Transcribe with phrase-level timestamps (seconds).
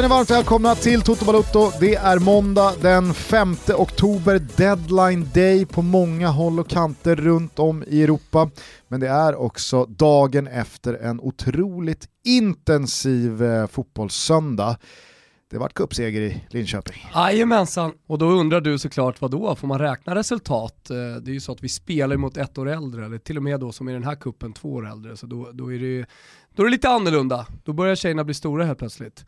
[0.00, 1.70] Känner varmt välkomna till Toto Balotto.
[1.80, 7.84] Det är måndag den 5 oktober, deadline day på många håll och kanter runt om
[7.86, 8.50] i Europa.
[8.88, 14.76] Men det är också dagen efter en otroligt intensiv eh, fotbollssöndag.
[15.50, 17.10] Det vart cupseger i Linköping.
[17.14, 19.56] Jajamensan, och då undrar du såklart vad då?
[19.56, 20.90] Får man räkna resultat?
[20.90, 23.42] Eh, det är ju så att vi spelar mot ett år äldre, eller till och
[23.42, 26.06] med då som i den här kuppen två år äldre, så då, då, är, det,
[26.54, 27.46] då är det lite annorlunda.
[27.64, 29.24] Då börjar tjejerna bli stora helt plötsligt.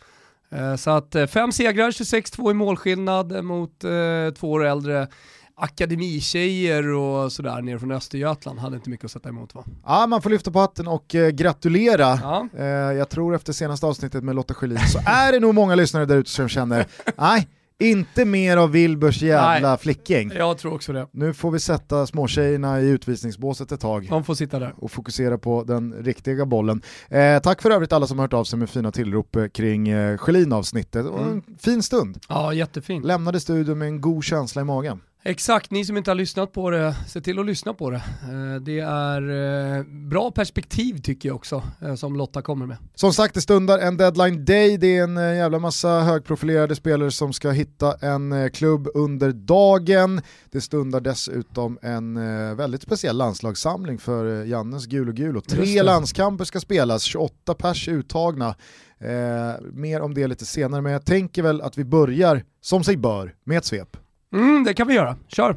[0.53, 3.91] Eh, så att eh, fem segrar, 26-2 i målskillnad mot eh,
[4.35, 5.09] två år äldre
[5.55, 9.65] akademitjejer och sådär nere från Östergötland hade inte mycket att sätta emot va?
[9.87, 12.19] Ja, man får lyfta på hatten och eh, gratulera.
[12.23, 12.49] Ja.
[12.59, 16.05] Eh, jag tror efter senaste avsnittet med Lotta Schelin så är det nog många lyssnare
[16.05, 20.33] där ute som känner, nej, inte mer av Wilburs jävla Nej, flickgäng.
[20.35, 21.07] Jag tror också det.
[21.13, 24.07] Nu får vi sätta småtjejerna i utvisningsbåset ett tag.
[24.11, 24.75] De får sitta där.
[24.79, 26.83] Och fokusera på den riktiga bollen.
[27.09, 29.89] Eh, tack för övrigt alla som har hört av sig med fina tillrop eh, kring
[29.89, 31.07] eh, Schelin-avsnittet.
[31.07, 31.29] Mm.
[31.29, 32.19] En fin stund.
[32.29, 33.03] Ja, jättefin.
[33.03, 35.01] Lämnade studion med en god känsla i magen.
[35.25, 37.97] Exakt, ni som inte har lyssnat på det, se till att lyssna på det.
[37.97, 39.31] Eh, det är
[39.79, 42.77] eh, bra perspektiv tycker jag också, eh, som Lotta kommer med.
[42.95, 47.33] Som sagt, det stundar en deadline day, det är en jävla massa högprofilerade spelare som
[47.33, 50.21] ska hitta en klubb under dagen.
[50.51, 52.15] Det stundar dessutom en
[52.57, 57.89] väldigt speciell landslagssamling för Jannes gul och gul och tre landskamper ska spelas, 28 pers
[57.89, 58.55] uttagna.
[58.99, 62.97] Eh, mer om det lite senare, men jag tänker väl att vi börjar som sig
[62.97, 63.97] bör med ett svep.
[64.33, 65.17] Mm, det kan vi göra.
[65.29, 65.57] Kör!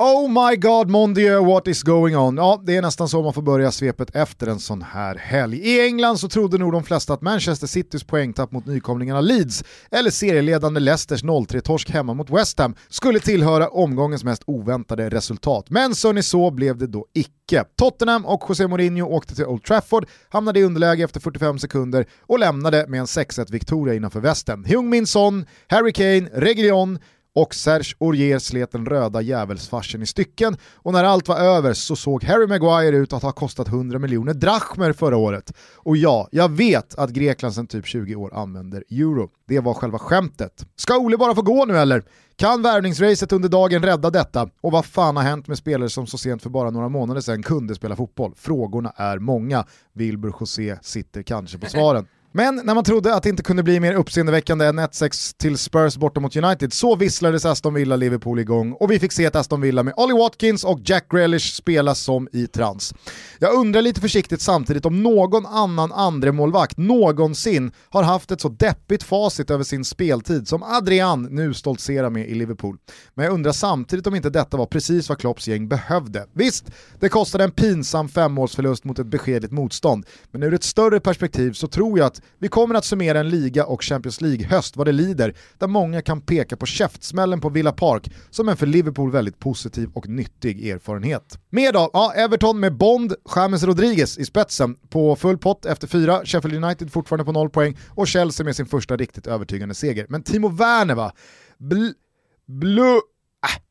[0.00, 2.36] Oh my god mon Dieu, what is going on?
[2.36, 5.58] Ja, det är nästan så man får börja svepet efter en sån här helg.
[5.58, 10.10] I England så trodde nog de flesta att Manchester Citys poängtapp mot nykomlingarna Leeds, eller
[10.10, 15.70] serieledande Leicesters 0-3-torsk hemma mot West Ham, skulle tillhöra omgångens mest oväntade resultat.
[15.70, 17.64] Men så ni så blev det då icke.
[17.76, 22.38] Tottenham och José Mourinho åkte till Old Trafford, hamnade i underläge efter 45 sekunder och
[22.38, 24.64] lämnade med en 6-1-viktoria innanför västen.
[24.64, 26.98] Heung-Min Son, Harry Kane, Reguilon,
[27.34, 31.96] och Serge Aurier slet den röda djävulsfarsen i stycken och när allt var över så
[31.96, 35.52] såg Harry Maguire ut att ha kostat 100 miljoner drachmer förra året.
[35.76, 39.30] Och ja, jag vet att Grekland sedan typ 20 år använder euro.
[39.48, 40.66] Det var själva skämtet.
[40.76, 42.02] Ska Ole bara få gå nu eller?
[42.36, 44.48] Kan värvningsracet under dagen rädda detta?
[44.60, 47.42] Och vad fan har hänt med spelare som så sent för bara några månader sedan
[47.42, 48.34] kunde spela fotboll?
[48.36, 49.66] Frågorna är många.
[49.92, 52.06] Wilbur José sitter kanske på svaren.
[52.32, 55.96] Men när man trodde att det inte kunde bli mer uppseendeväckande än 1-6 till Spurs
[55.96, 59.82] borta mot United så visslades Aston Villa-Liverpool igång och vi fick se ett Aston Villa
[59.82, 62.94] med Ollie Watkins och Jack Grealish spela som i trans.
[63.38, 68.48] Jag undrar lite försiktigt samtidigt om någon annan andra målvakt någonsin har haft ett så
[68.48, 72.76] deppigt facit över sin speltid som Adrian nu stoltserar med i Liverpool.
[73.14, 76.26] Men jag undrar samtidigt om inte detta var precis vad Klopps gäng behövde.
[76.32, 76.64] Visst,
[77.00, 81.66] det kostade en pinsam femmålsförlust mot ett beskedligt motstånd, men ur ett större perspektiv så
[81.66, 85.34] tror jag att vi kommer att summera en liga och Champions League-höst vad det lider,
[85.58, 89.90] där många kan peka på käftsmällen på Villa Park som en för Liverpool väldigt positiv
[89.94, 91.38] och nyttig erfarenhet.
[91.50, 96.20] Mer då, ja, Everton med Bond, James Rodriguez i spetsen på full pott efter fyra,
[96.24, 100.06] Sheffield United fortfarande på noll poäng och Chelsea med sin första riktigt övertygande seger.
[100.08, 101.12] Men Timo Werner va?
[101.58, 101.86] Bl...
[102.46, 103.00] Blu...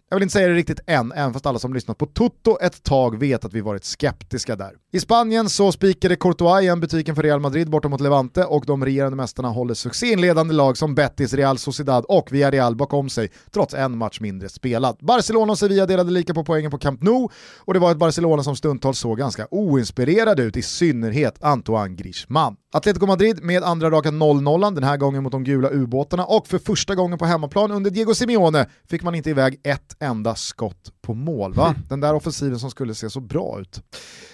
[0.10, 2.84] Jag vill inte säga det riktigt än, även fast alla som lyssnat på Toto ett
[2.84, 4.72] tag vet att vi varit skeptiska där.
[4.92, 8.86] I Spanien så spikade Courtois igen butiken för Real Madrid borta mot Levante och de
[8.86, 13.98] regerande mästarna håller succéinledande lag som Betis, Real Sociedad och Villarreal bakom sig, trots en
[13.98, 14.98] match mindre spelad.
[15.00, 18.44] Barcelona och Sevilla delade lika på poängen på Camp Nou och det var ett Barcelona
[18.44, 22.56] som stundtals såg ganska oinspirerad ut, i synnerhet Antoine Griezmann.
[22.78, 26.58] Atletico Madrid med andra raka 0-0, den här gången mot de gula ubåtarna och för
[26.58, 31.14] första gången på hemmaplan under Diego Simeone fick man inte iväg ett enda skott på
[31.14, 31.54] mål.
[31.54, 31.68] Va?
[31.68, 31.82] Mm.
[31.90, 33.82] Den där offensiven som skulle se så bra ut.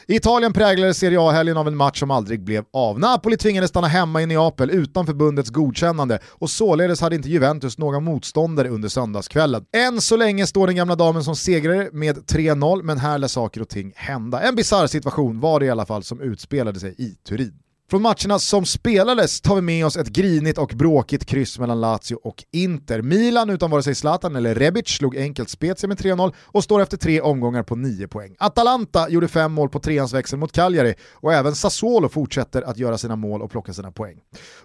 [0.07, 2.99] I Italien präglades Serie A-helgen av en match som aldrig blev av.
[2.99, 7.99] Napoli tvingades stanna hemma i Neapel utan förbundets godkännande och således hade inte Juventus några
[7.99, 9.65] motståndare under söndagskvällen.
[9.75, 13.61] Än så länge står den gamla damen som segrare med 3-0 men här lär saker
[13.61, 14.41] och ting hända.
[14.41, 17.62] En bizarr situation var det i alla fall som utspelade sig i Turin.
[17.93, 22.15] Från matcherna som spelades tar vi med oss ett grinigt och bråkigt kryss mellan Lazio
[22.23, 23.01] och Inter.
[23.01, 26.97] Milan utan vare sig Zlatan eller Rebic slog enkelt Spezia med 3-0 och står efter
[26.97, 28.35] tre omgångar på 9 poäng.
[28.39, 32.97] Atalanta gjorde fem mål på treans växel mot Cagliari och även Sassuolo fortsätter att göra
[32.97, 34.17] sina mål och plocka sina poäng.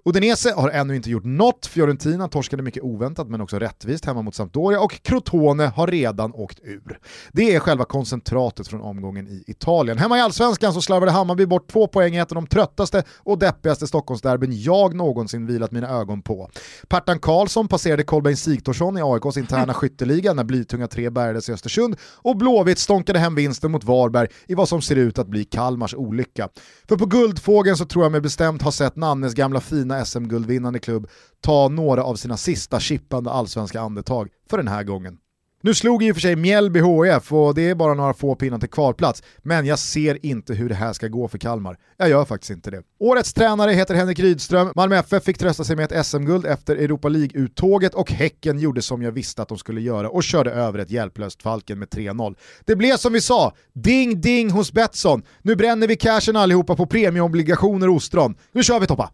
[0.04, 4.34] Udinese har ännu inte gjort något, Fiorentina torskade mycket oväntat men också rättvist hemma mot
[4.34, 6.98] Sampdoria och Crotone har redan åkt ur.
[7.32, 9.98] Det är själva koncentratet från omgången i Italien.
[9.98, 13.38] Hemma i Allsvenskan så slarvade Hammarby bort två poäng i ett av de tröttaste och
[13.38, 16.50] deppigaste Stockholmsderbyn jag någonsin vilat mina ögon på.
[16.88, 21.96] Pertan Karlsson passerade Kolbeinn Sigthorsson i AIKs interna skytteliga när Blytunga 3 bärgades i Östersund
[22.16, 25.94] och Blåvitt stånkade hem vinsten mot Varberg i vad som ser ut att bli Kalmars
[25.94, 26.48] olycka.
[26.88, 31.08] För på Guldfågeln så tror jag med bestämt ha sett Nannes gamla fina SM-guldvinnande klubb
[31.40, 35.18] ta några av sina sista chippande allsvenska andetag för den här gången.
[35.60, 38.58] Nu slog i och för sig Mjällby HF och det är bara några få pinnar
[38.58, 41.76] till kvalplats, men jag ser inte hur det här ska gå för Kalmar.
[41.96, 42.82] Jag gör faktiskt inte det.
[43.00, 47.08] Årets tränare heter Henrik Rydström, Malmö FF fick trösta sig med ett SM-guld efter Europa
[47.08, 50.90] League-uttåget och Häcken gjorde som jag visste att de skulle göra och körde över ett
[50.90, 52.34] hjälplöst Falken med 3-0.
[52.64, 55.22] Det blev som vi sa, ding ding hos Betsson.
[55.42, 58.34] Nu bränner vi cashen allihopa på premieobligationer och ostron.
[58.52, 59.10] Nu kör vi Toppa!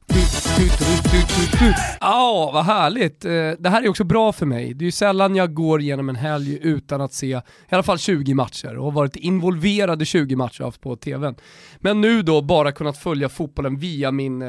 [2.01, 3.25] Ja, vad härligt.
[3.25, 4.75] Eh, det här är också bra för mig.
[4.75, 7.99] Det är ju sällan jag går genom en helg utan att se i alla fall
[7.99, 11.35] 20 matcher och varit involverad i 20 matcher haft på tvn.
[11.79, 14.49] Men nu då bara kunnat följa fotbollen via min eh,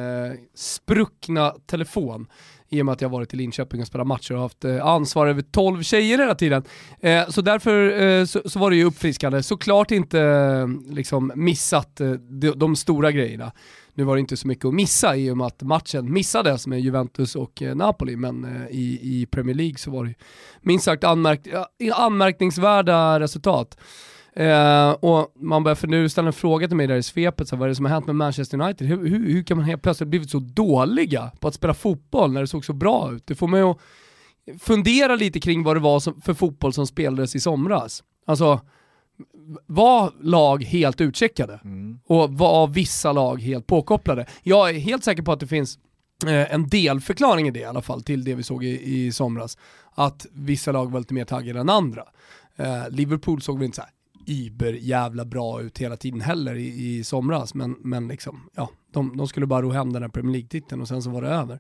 [0.56, 2.28] spruckna telefon
[2.70, 5.28] i och med att jag varit i Linköping och spelat matcher och haft eh, ansvar
[5.28, 6.64] över 12 tjejer hela tiden.
[7.00, 9.44] Eh, så därför eh, så, så, var det ju uppfriskande.
[9.44, 13.52] Såklart inte eh, liksom missat eh, de, de stora grejerna.
[13.98, 16.82] Nu var det inte så mycket att missa i och med att matchen missades med
[16.82, 20.14] Juventus och eh, Napoli, men eh, i, i Premier League så var det
[20.62, 21.48] minst sagt anmärk
[21.94, 23.78] anmärkningsvärda resultat.
[24.36, 27.56] Eh, och man börjar för nu ställa en fråga till mig där i svepet, så
[27.56, 28.88] vad är det som har hänt med Manchester United?
[28.88, 32.42] Hur, hur, hur kan man helt plötsligt blivit så dåliga på att spela fotboll när
[32.42, 33.28] det såg så bra ut?
[33.28, 33.78] Det får mig att
[34.60, 38.04] fundera lite kring vad det var som, för fotboll som spelades i somras.
[38.26, 38.62] Alltså,
[39.66, 42.00] var lag helt utcheckade mm.
[42.06, 44.26] och var vissa lag helt påkopplade.
[44.44, 45.80] Jag är helt säker på att det finns
[46.26, 49.58] eh, en delförklaring i det i alla fall till det vi såg i, i somras.
[49.96, 52.04] Att vissa lag var lite mer taggade än andra.
[52.56, 53.92] Eh, Liverpool såg väl inte så här
[54.26, 59.18] iber jävla bra ut hela tiden heller i, i somras, men, men liksom, ja, de,
[59.18, 61.60] de skulle bara ro hem den här Premier League-titeln och sen så var det över.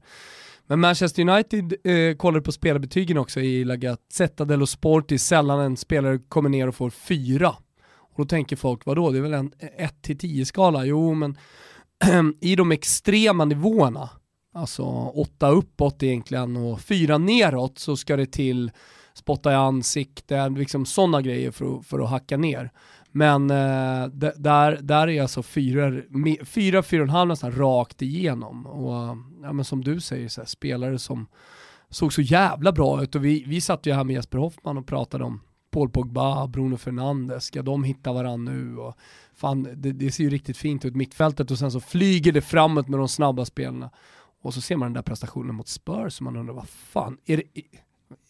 [0.67, 5.09] Men Manchester United eh, kollar på spelarbetygen också i La Gazzetta dello Sport.
[5.09, 7.55] Det är sällan en spelare kommer ner och får fyra.
[7.87, 10.85] Och då tänker folk, vadå, det är väl en 1-10 skala?
[10.85, 11.37] Jo, men
[12.41, 14.09] i de extrema nivåerna,
[14.53, 18.71] alltså 8 uppåt egentligen och 4 neråt så ska det till
[19.13, 22.71] spotta i ansiktet, liksom sådana grejer för, för att hacka ner.
[23.17, 24.07] Men eh,
[24.37, 26.01] där, där är alltså fyra,
[26.43, 28.65] fyra, fyra och en halv nästan rakt igenom.
[28.65, 31.27] Och ja, men som du säger, så här, spelare som
[31.89, 33.15] såg så jävla bra ut.
[33.15, 35.41] Och vi, vi satt ju här med Jesper Hoffman och pratade om
[35.71, 38.77] Paul Pogba, Bruno Fernandes, ska de hitta varandra nu?
[38.77, 38.97] Och
[39.35, 42.87] fan, det, det, ser ju riktigt fint ut mittfältet och sen så flyger det framåt
[42.87, 43.89] med de snabba spelarna.
[44.41, 47.37] Och så ser man den där prestationen mot Spurs och man undrar vad fan, är
[47.37, 47.61] det,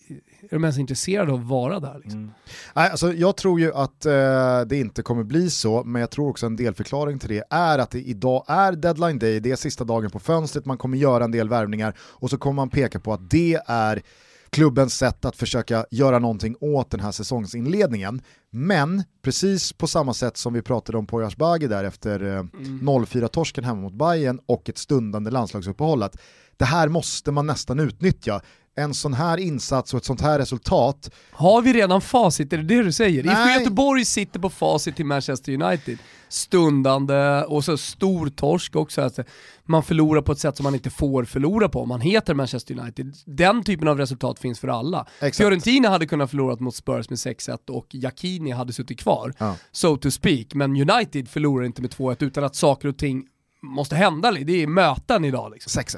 [0.10, 2.00] är de ens intresserade av att vara där?
[2.04, 2.20] Liksom?
[2.20, 2.32] Mm.
[2.74, 6.30] Nej, alltså, jag tror ju att eh, det inte kommer bli så, men jag tror
[6.30, 9.84] också en delförklaring till det är att det idag är deadline day, det är sista
[9.84, 13.14] dagen på fönstret, man kommer göra en del värvningar och så kommer man peka på
[13.14, 14.02] att det är
[14.50, 18.22] klubbens sätt att försöka göra någonting åt den här säsongsinledningen.
[18.50, 22.80] Men precis på samma sätt som vi pratade om Poyas Bagi där efter eh, mm.
[22.82, 26.18] 0-4-torsken hemma mot Bayern och ett stundande landslagsuppehåll, att
[26.58, 28.42] det här måste man nästan utnyttja
[28.78, 31.12] en sån här insats och ett sånt här resultat.
[31.32, 33.24] Har vi redan facit, är det det du säger?
[33.24, 33.34] Nej.
[33.34, 35.98] IFK Göteborg sitter på facit till Manchester United.
[36.30, 39.02] Stundande och så stor torsk också.
[39.02, 39.24] Alltså,
[39.64, 42.80] man förlorar på ett sätt som man inte får förlora på om man heter Manchester
[42.80, 43.14] United.
[43.26, 45.08] Den typen av resultat finns för alla.
[45.20, 45.38] Exakt.
[45.38, 49.56] Fiorentina hade kunnat förlora mot Spurs med 6-1 och Jacquini hade suttit kvar, ja.
[49.72, 50.54] so to speak.
[50.54, 53.24] Men United förlorar inte med 2-1 utan att saker och ting
[53.62, 54.32] måste hända.
[54.32, 55.52] Det är möten idag.
[55.52, 55.82] Liksom.
[55.82, 55.98] 6-1,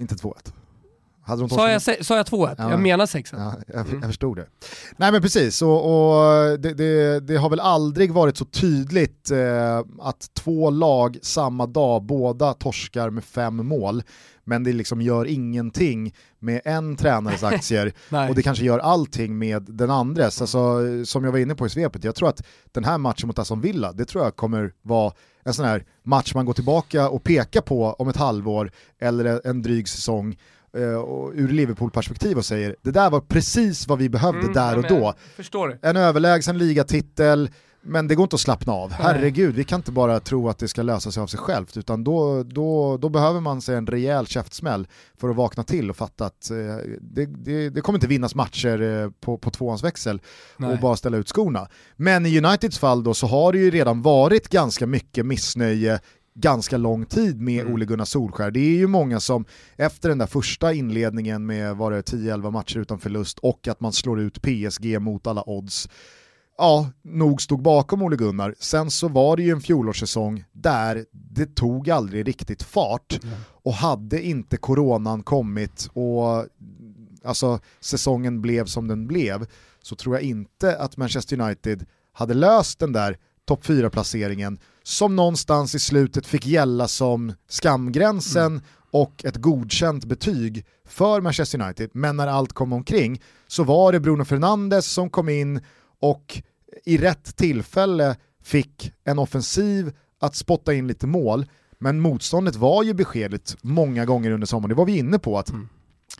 [0.00, 0.52] inte 2-1.
[1.24, 2.54] Hade de sa, jag, sa jag 2-1?
[2.58, 2.70] Ja.
[2.70, 3.98] Jag menar 6 ja, jag, mm.
[4.00, 4.46] jag förstod det.
[4.96, 9.78] Nej men precis, och, och det, det, det, har väl aldrig varit så tydligt eh,
[10.00, 14.02] att två lag samma dag, båda torskar med fem mål,
[14.44, 17.92] men det liksom gör ingenting med en tränares aktier
[18.28, 20.40] och det kanske gör allting med den andres.
[20.40, 23.38] Alltså, som jag var inne på i svepet, jag tror att den här matchen mot
[23.38, 25.12] Aston Villa, det tror jag kommer vara
[25.44, 29.62] en sån här match man går tillbaka och pekar på om ett halvår eller en
[29.62, 30.36] dryg säsong
[31.04, 34.84] och ur Liverpool-perspektiv och säger det där var precis vad vi behövde mm, där och
[34.88, 35.14] då.
[35.82, 37.50] En överlägsen ligatitel,
[37.82, 38.92] men det går inte att slappna av.
[38.92, 42.04] Herregud, vi kan inte bara tro att det ska lösa sig av sig självt, utan
[42.04, 44.86] då, då, då behöver man sig en rejäl käftsmäll
[45.20, 46.56] för att vakna till och fatta att eh,
[47.00, 50.20] det, det, det, kommer inte vinnas matcher eh, på, på tvåans växel
[50.56, 50.72] Nej.
[50.72, 51.68] och bara ställa ut skorna.
[51.96, 56.00] Men i Uniteds fall då så har det ju redan varit ganska mycket missnöje
[56.34, 57.74] ganska lång tid med mm.
[57.74, 58.50] Ole Gunnar Solskär.
[58.50, 59.44] Det är ju många som
[59.76, 63.92] efter den där första inledningen med var det 10-11 matcher utan förlust och att man
[63.92, 65.88] slår ut PSG mot alla odds
[66.58, 68.54] ja, nog stod bakom Ole Gunnar.
[68.58, 73.24] Sen så var det ju en fjolårssäsong där det tog aldrig riktigt fart.
[73.24, 73.36] Mm.
[73.44, 76.46] Och hade inte coronan kommit och
[77.24, 79.46] alltså, säsongen blev som den blev
[79.82, 85.74] så tror jag inte att Manchester United hade löst den där topp 4-placeringen som någonstans
[85.74, 88.62] i slutet fick gälla som skamgränsen mm.
[88.90, 91.90] och ett godkänt betyg för Manchester United.
[91.92, 95.60] Men när allt kom omkring så var det Bruno Fernandes som kom in
[96.00, 96.42] och
[96.84, 101.46] i rätt tillfälle fick en offensiv att spotta in lite mål.
[101.78, 105.38] Men motståndet var ju beskedligt många gånger under sommaren, det var vi inne på.
[105.38, 105.68] att mm.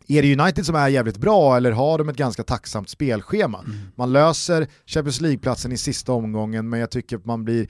[0.08, 3.58] Är det United som är jävligt bra eller har de ett ganska tacksamt spelschema?
[3.58, 3.76] Mm.
[3.94, 7.68] Man löser Champions League-platsen i sista omgången men jag tycker att man blir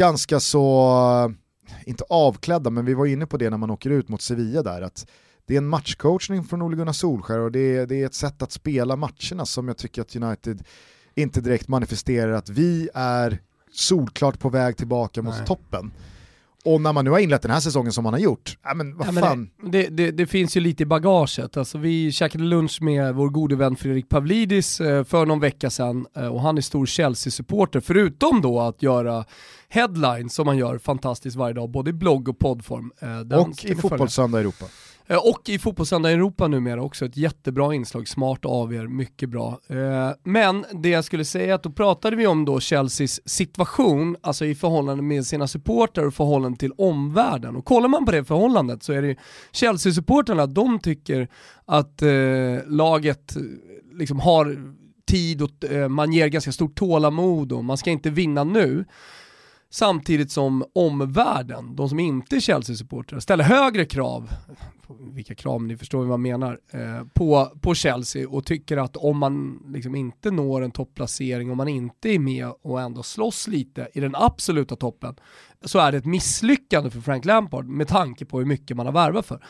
[0.00, 1.34] ganska så,
[1.86, 4.82] inte avklädda, men vi var inne på det när man åker ut mot Sevilla där,
[4.82, 5.06] att
[5.46, 8.42] det är en matchcoachning från Ole Gunnar Solskär och det är, det är ett sätt
[8.42, 10.62] att spela matcherna som jag tycker att United
[11.14, 13.38] inte direkt manifesterar att vi är
[13.72, 15.46] solklart på väg tillbaka mot Nej.
[15.46, 15.92] toppen.
[16.64, 18.96] Och när man nu har inlett den här säsongen som man har gjort, ja men
[18.96, 19.50] vad ja, men fan.
[19.62, 21.56] Det, det, det, finns ju lite i bagaget.
[21.56, 26.06] Alltså, vi käkade lunch med vår gode vän Fredrik Pavlidis eh, för någon vecka sedan
[26.16, 29.24] eh, och han är stor Chelsea-supporter, förutom då att göra
[29.68, 32.92] headlines som man gör fantastiskt varje dag, både i blogg och poddform.
[33.00, 34.64] Eh, och i Fotbollssöndag Europa.
[35.10, 39.60] Eh, och i Fotbollssöndag Europa numera också, ett jättebra inslag, smart av er, mycket bra.
[39.68, 44.16] Eh, men det jag skulle säga är att då pratade vi om då Chelseas situation,
[44.20, 47.56] alltså i förhållande med sina supportrar och förhållande till omvärlden.
[47.56, 49.16] Och kollar man på det förhållandet så är det
[49.52, 51.28] Chelsea-supportrarna, de tycker
[51.64, 52.08] att eh,
[52.66, 53.42] laget eh,
[53.92, 54.74] liksom har
[55.06, 55.50] tid och
[55.90, 58.84] man ger ganska stort tålamod och man ska inte vinna nu.
[59.70, 64.30] Samtidigt som omvärlden, de som inte är Chelsea-supportrar, ställer högre krav,
[64.98, 69.18] vilka krav, ni förstår vad jag menar, eh, på, på Chelsea och tycker att om
[69.18, 73.88] man liksom inte når en topplacering, om man inte är med och ändå slåss lite
[73.94, 75.16] i den absoluta toppen,
[75.64, 78.92] så är det ett misslyckande för Frank Lampard med tanke på hur mycket man har
[78.92, 79.44] värvat för.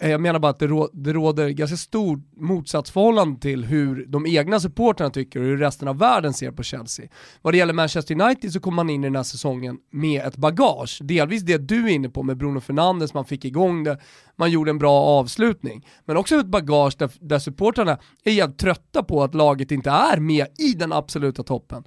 [0.00, 4.26] Eh, jag menar bara att det, rå det råder ganska stort motsatsförhållande till hur de
[4.26, 7.08] egna supporterna tycker och hur resten av världen ser på Chelsea.
[7.42, 10.36] Vad det gäller Manchester United så kommer man in i den här säsongen med ett
[10.36, 10.98] bagage.
[11.02, 13.98] Delvis det du är inne på med Bruno Fernandes, man fick igång det,
[14.36, 15.86] man gjorde en bra avslutning.
[16.04, 20.20] Men också ett bagage där, där supportrarna är jävligt trötta på att laget inte är
[20.20, 21.84] med i den absoluta toppen.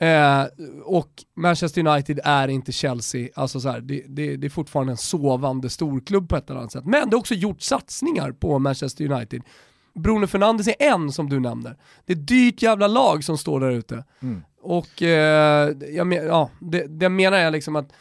[0.00, 0.46] Eh,
[0.84, 4.96] och Manchester United är inte Chelsea, alltså så här, det, det, det, är fortfarande en
[4.96, 6.84] sovande storklubb på ett eller annat sätt.
[6.84, 9.42] Men det har också gjort satsningar på Manchester United.
[9.94, 11.76] Bruno Fernandes är en som du nämner.
[12.04, 14.04] Det är ett dyrt jävla lag som står där ute.
[14.22, 14.42] Mm.
[14.62, 17.92] Och eh, jag, ja, det, det menar jag liksom att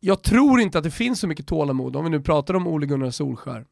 [0.00, 2.86] jag tror inte att det finns så mycket tålamod, om vi nu pratar om Ole
[2.86, 3.64] Gunnar Solskär.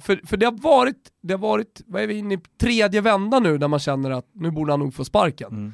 [0.00, 3.38] För, för det har varit, det har varit, vad är vi inne i, tredje vända
[3.38, 5.48] nu där man känner att nu borde han nog få sparken.
[5.50, 5.72] Mm.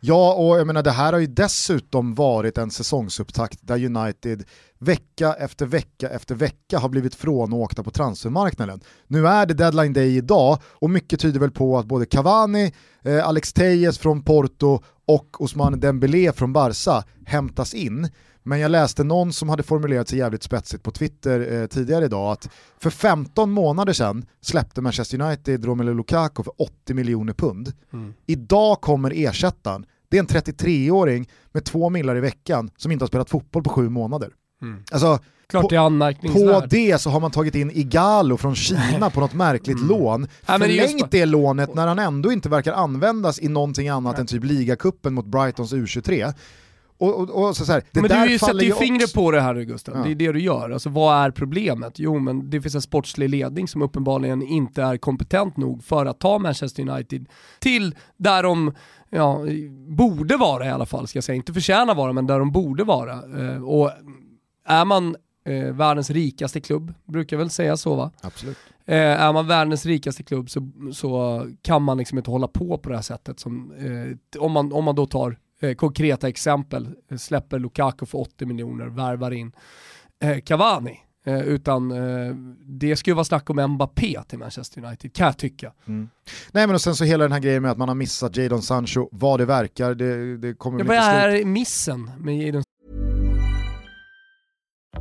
[0.00, 4.44] Ja, och jag menar det här har ju dessutom varit en säsongsupptakt där United
[4.78, 8.80] vecka efter vecka efter vecka har blivit frånåkta på transfermarknaden.
[9.06, 13.28] Nu är det deadline day idag och mycket tyder väl på att både Cavani, eh,
[13.28, 18.08] Alex Tejes från Porto och Osman Dembélé från Barca hämtas in.
[18.42, 22.32] Men jag läste någon som hade formulerat sig jävligt spetsigt på Twitter eh, tidigare idag
[22.32, 27.72] att för 15 månader sedan släppte Manchester United Romelu Lukaku för 80 miljoner pund.
[27.92, 28.14] Mm.
[28.26, 33.08] Idag kommer ersättaren, det är en 33-åring med två millar i veckan som inte har
[33.08, 34.32] spelat fotboll på sju månader.
[34.62, 34.82] Mm.
[34.92, 35.18] Alltså,
[35.50, 35.68] Klart på,
[36.32, 39.88] på det så har man tagit in Igalo från Kina på något märkligt mm.
[39.88, 44.20] lån, förlängt det, det lånet när han ändå inte verkar användas i någonting annat Nej.
[44.20, 46.34] än typ ligacupen mot Brightons U23.
[46.98, 49.96] Och, och, och så, så här, men du sätter ju fingret på det här Gustav,
[49.96, 50.02] ja.
[50.02, 50.70] det är det du gör.
[50.70, 51.98] Alltså vad är problemet?
[51.98, 56.20] Jo men det finns en sportslig ledning som uppenbarligen inte är kompetent nog för att
[56.20, 57.26] ta Manchester United
[57.58, 58.74] till där de
[59.10, 59.44] ja,
[59.88, 61.36] borde vara i alla fall, ska jag säga.
[61.36, 63.12] Inte förtjäna vara, men där de borde vara.
[63.12, 63.90] Eh, och
[64.68, 68.10] är man eh, världens rikaste klubb, brukar väl säga så va?
[68.20, 68.56] Absolut.
[68.86, 72.88] Eh, är man världens rikaste klubb så, så kan man liksom inte hålla på på
[72.88, 73.40] det här sättet.
[73.40, 78.46] Som, eh, om, man, om man då tar eh, konkreta exempel, släpper Lukaku för 80
[78.46, 79.52] miljoner, värvar in
[80.22, 81.00] eh, Cavani.
[81.26, 82.34] Eh, utan eh,
[82.64, 85.72] det skulle vara snack om Mbappé till Manchester United, kan jag tycka.
[85.86, 86.08] Mm.
[86.52, 88.62] Nej men och sen så hela den här grejen med att man har missat Jadon
[88.62, 92.62] Sancho, vad det verkar, det, det kommer ja, Vad är missen med Jadon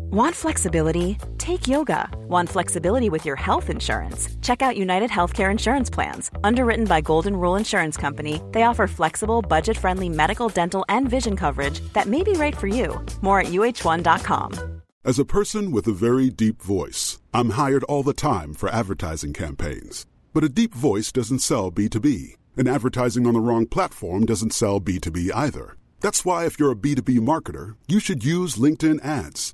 [0.10, 1.18] Want flexibility?
[1.38, 2.08] Take yoga.
[2.30, 4.30] Want flexibility with your health insurance?
[4.42, 6.32] Check out United Healthcare Insurance Plans.
[6.46, 11.36] Underwritten by Golden Rule Insurance Company, they offer flexible, budget friendly medical, dental, and vision
[11.36, 13.06] coverage that may be right for you.
[13.22, 14.82] More at uh1.com.
[15.04, 19.34] As a person with a very deep voice, I'm hired all the time for advertising
[19.34, 20.06] campaigns.
[20.34, 24.80] But a deep voice doesn't sell B2B And advertising on the wrong platform doesn't sell
[24.80, 25.76] B2B either.
[26.00, 29.54] That's why, if you're a B2B marketer, you should use LinkedIn ads.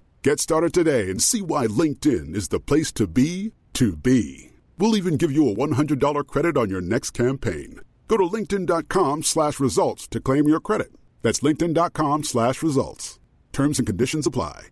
[0.23, 4.51] Get started today and see why LinkedIn is the place to be to be.
[4.77, 7.79] We'll even give you a $100 credit on your next campaign.
[8.07, 10.87] Go to linkedin.com slash results to claim your credit.
[11.23, 13.19] That's linkedin.com slash results.
[13.51, 14.67] Terms and conditions apply.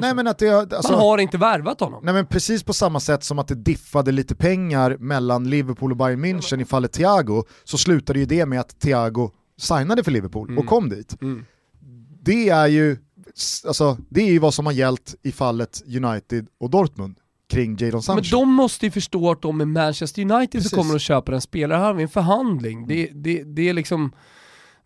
[0.00, 2.00] Nej men att det, alltså, Man har inte värvat honom.
[2.04, 5.96] Nej men precis på samma sätt som att det diffade lite pengar mellan Liverpool och
[5.96, 10.48] Bayern München i fallet Thiago, så slutade ju det med att Thiago signade för Liverpool
[10.48, 10.58] Mm.
[10.58, 11.16] och kom dit.
[12.26, 12.96] Det är ju
[13.66, 17.16] alltså, det är ju vad som har gällt i fallet United och Dortmund
[17.48, 18.20] kring Jadon Sancho.
[18.20, 20.70] Men de måste ju förstå att de är Manchester United Precis.
[20.70, 21.78] som kommer och köper en spelare.
[21.78, 22.86] Här har vi en förhandling.
[22.86, 24.12] Det, det, det är liksom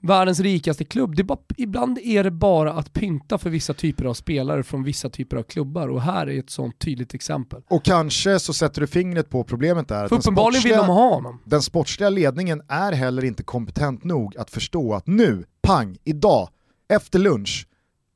[0.03, 1.17] världens rikaste klubb.
[1.17, 4.85] Det är bara, ibland är det bara att pynta för vissa typer av spelare från
[4.85, 7.63] vissa typer av klubbar och här är ett sånt tydligt exempel.
[7.69, 10.05] Och kanske så sätter du fingret på problemet där.
[10.05, 11.43] att För uppenbarligen vill de ha honom.
[11.45, 16.49] Den sportsliga ledningen är heller inte kompetent nog att förstå att nu, pang, idag,
[16.91, 17.67] efter lunch,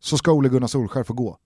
[0.00, 1.38] så ska Ole Gunnar Solskjaer få gå.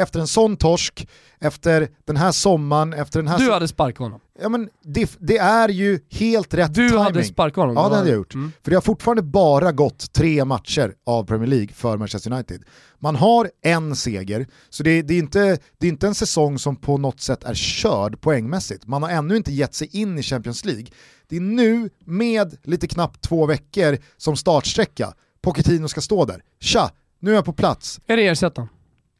[0.00, 3.38] Efter en sån torsk, efter den här sommaren, efter den här...
[3.38, 4.20] Du hade sparkat honom.
[4.40, 7.04] Ja men det, det är ju helt rätt Du timing.
[7.04, 7.76] hade sparkat honom.
[7.76, 8.34] Ja det hade jag gjort.
[8.34, 8.52] Mm.
[8.62, 12.62] För det har fortfarande bara gått tre matcher av Premier League för Manchester United.
[12.98, 16.76] Man har en seger, så det, det, är inte, det är inte en säsong som
[16.76, 18.86] på något sätt är körd poängmässigt.
[18.86, 20.86] Man har ännu inte gett sig in i Champions League.
[21.28, 25.14] Det är nu, med lite knappt två veckor som startsträcka,
[25.52, 26.42] Pochettino ska stå där.
[26.60, 28.00] Tja, nu är jag på plats.
[28.06, 28.68] Är det ersättaren?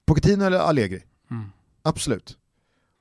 [0.06, 1.02] Pochettino eller Allegri?
[1.30, 1.44] Mm.
[1.82, 2.36] Absolut.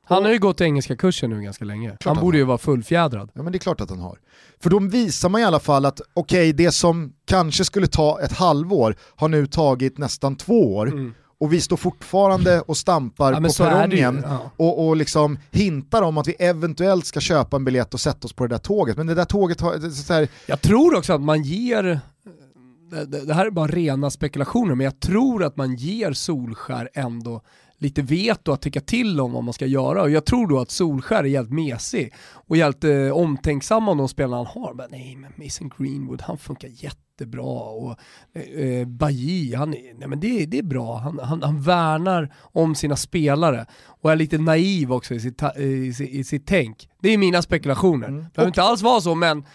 [0.05, 1.89] Han har ju gått engelska kursen nu ganska länge.
[1.89, 3.29] Han han borde ju vara fullfjädrad.
[3.33, 4.17] Ja men det är klart att han har.
[4.59, 8.31] För då visar man i alla fall att okej, det som kanske skulle ta ett
[8.31, 13.43] halvår har nu tagit nästan två år och vi står fortfarande och stampar Mm.
[13.43, 14.51] Ja, på perrongen Ja.
[14.57, 18.33] och, och liksom hintar om att vi eventuellt ska köpa en biljett och sätta oss
[18.33, 18.97] på det där tåget.
[18.97, 21.99] Men det där tåget har, så här, Jag tror också att man ger,
[23.25, 27.41] det, här är bara rena spekulationer, men jag tror att man ger Solskär ändå
[27.79, 30.01] lite veto att tycka till om vad man ska göra.
[30.01, 34.07] Och jag tror då att Solskär är helt mesig och helt eh, omtänksam om de
[34.07, 34.73] spelarna han har.
[34.73, 37.43] Men nej, men Mason Greenwood, han funkar jättebra.
[37.69, 37.95] Och
[38.33, 40.97] eh, Bailly, han är, nej, men det, det är bra.
[40.97, 45.55] Han, han, han värnar om sina spelare och är lite naiv också i sitt, ta-
[45.55, 46.89] i, sitt- i sitt tänk.
[47.01, 48.07] Det är mina spekulationer.
[48.07, 49.45] Det behöver inte alls vara så, men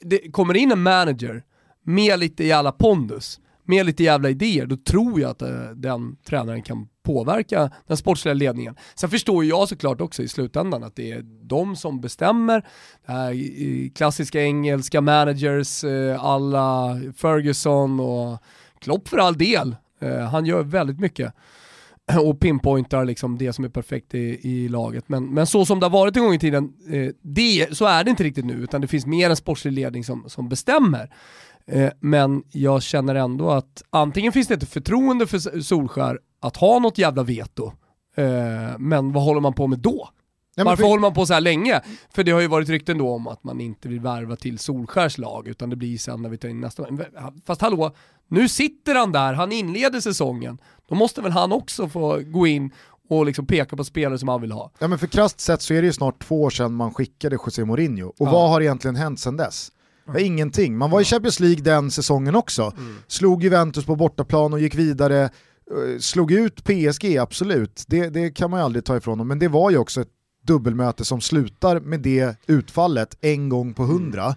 [0.00, 1.42] det kommer in en manager
[1.86, 6.62] med lite jävla pondus, med lite jävla idéer, då tror jag att eh, den tränaren
[6.62, 8.76] kan påverka den sportsliga ledningen.
[8.94, 12.66] Sen förstår ju jag såklart också i slutändan att det är de som bestämmer.
[13.06, 18.38] Det här eh, klassiska engelska managers, eh, alla Ferguson och
[18.78, 19.76] Klopp för all del.
[20.00, 21.32] Eh, han gör väldigt mycket
[22.24, 25.08] och pinpointar liksom det som är perfekt i, i laget.
[25.08, 28.04] Men, men så som det har varit en gång i tiden, eh, det, så är
[28.04, 31.10] det inte riktigt nu, utan det finns mer en sportslig ledning som, som bestämmer.
[31.70, 36.78] Eh, men jag känner ändå att antingen finns det inte förtroende för Solskär att ha
[36.78, 37.72] något jävla veto,
[38.16, 38.24] eh,
[38.78, 40.08] men vad håller man på med då?
[40.56, 41.80] Men Varför för- håller man på så här länge?
[42.14, 45.18] För det har ju varit rykten då om att man inte vill värva till Solskärs
[45.18, 46.86] lag, utan det blir sen när vi tar in nästa.
[47.46, 47.94] Fast hallå,
[48.28, 50.58] nu sitter han där, han inleder säsongen.
[50.88, 52.70] Då måste väl han också få gå in
[53.08, 54.70] och liksom peka på spelare som han vill ha.
[54.78, 57.36] Ja men för krasst sett så är det ju snart två år sedan man skickade
[57.44, 58.06] José Mourinho.
[58.08, 58.30] Och Ja.
[58.32, 59.72] vad har egentligen hänt sedan dess?
[60.06, 60.76] Ja, ingenting.
[60.78, 62.72] Man var i Champions League den säsongen också.
[63.06, 65.22] Slog Juventus på bortaplan och gick vidare.
[65.22, 67.84] Eh, Slog ut PSG, absolut.
[67.86, 69.28] Det, det kan man ju aldrig ta ifrån dem.
[69.28, 70.08] Men det var ju också ett
[70.46, 74.34] dubbelmöte som slutar med det utfallet en gång på hundra.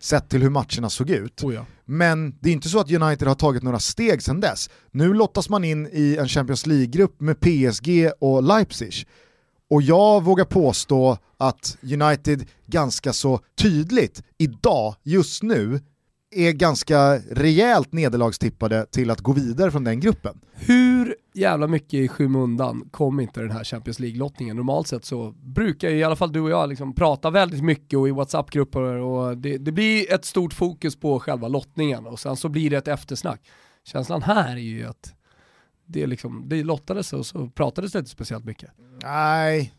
[0.00, 1.42] Sett till hur matcherna såg ut.
[1.42, 1.66] Oh ja.
[1.84, 4.70] Men det är inte så att United har tagit några steg sedan dess.
[4.90, 9.06] Nu lottas man in i en Champions League-grupp med PSG och Leipzig.
[9.70, 15.80] Och jag vågar påstå att United ganska så tydligt idag, just nu,
[16.30, 20.40] är ganska rejält nederlagstippade till att gå vidare från den gruppen.
[20.54, 24.56] Hur jävla mycket i skymundan kom inte den här Champions League-lottningen?
[24.56, 27.98] Normalt sett så brukar ju i alla fall du och jag liksom prata väldigt mycket
[27.98, 32.36] och i WhatsApp-grupper och det, det blir ett stort fokus på själva lottningen och sen
[32.36, 33.40] så blir det ett eftersnack.
[33.84, 35.14] Känslan här är ju att
[35.88, 38.70] det, liksom, det lottades och så pratades det inte speciellt mycket.
[39.02, 39.74] Nej,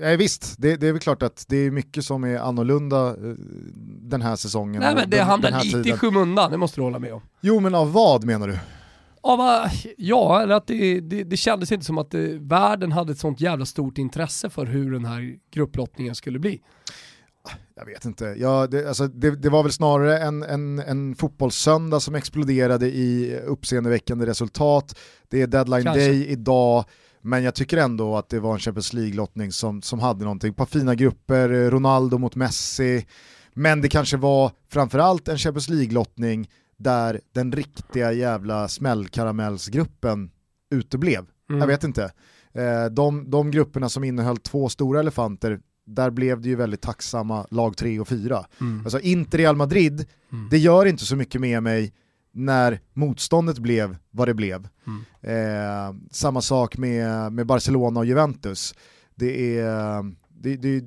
[0.00, 3.34] Nej, visst, det, det, är väl klart att det är mycket som är annorlunda eh,
[4.00, 4.82] den här säsongen.
[4.82, 5.94] Nej men det den, hamnar den lite tiden.
[5.94, 7.20] i skymundan, det måste du hålla med om.
[7.40, 8.58] Jo men av vad menar du?
[9.20, 13.18] Av, ja, eller att det, det, det kändes inte som att det, världen hade ett
[13.18, 16.60] sånt jävla stort intresse för hur den här grupplottningen skulle bli.
[17.76, 22.00] Jag vet inte, ja, det, alltså, det, det var väl snarare en, en, en fotbollssöndag
[22.00, 24.98] som exploderade i uppseendeväckande resultat.
[25.28, 26.00] Det är deadline Kanske.
[26.00, 26.84] day idag,
[27.20, 30.50] men jag tycker ändå att det var en Champions League-lottning som, som hade någonting.
[30.50, 33.06] Ett par fina grupper, Ronaldo mot Messi,
[33.54, 40.30] men det kanske var framförallt en Champions League-lottning där den riktiga jävla smällkaramellsgruppen
[40.70, 41.24] uteblev.
[41.50, 41.60] Mm.
[41.60, 42.12] Jag vet inte.
[42.52, 47.46] Eh, De, de grupperna som innehöll två stora elefanter, där blev det ju väldigt tacksamma
[47.50, 48.46] lag 3 och 4.
[48.60, 48.80] Mm.
[48.84, 50.48] Alltså Inter Real Madrid, Mm.
[50.50, 51.92] det gör inte så mycket med mig
[52.32, 54.68] när motståndet blev vad det blev.
[54.86, 55.04] Mm.
[55.20, 58.74] Eh, samma sak med, med Barcelona och Juventus.
[59.14, 60.84] Det är, det, det,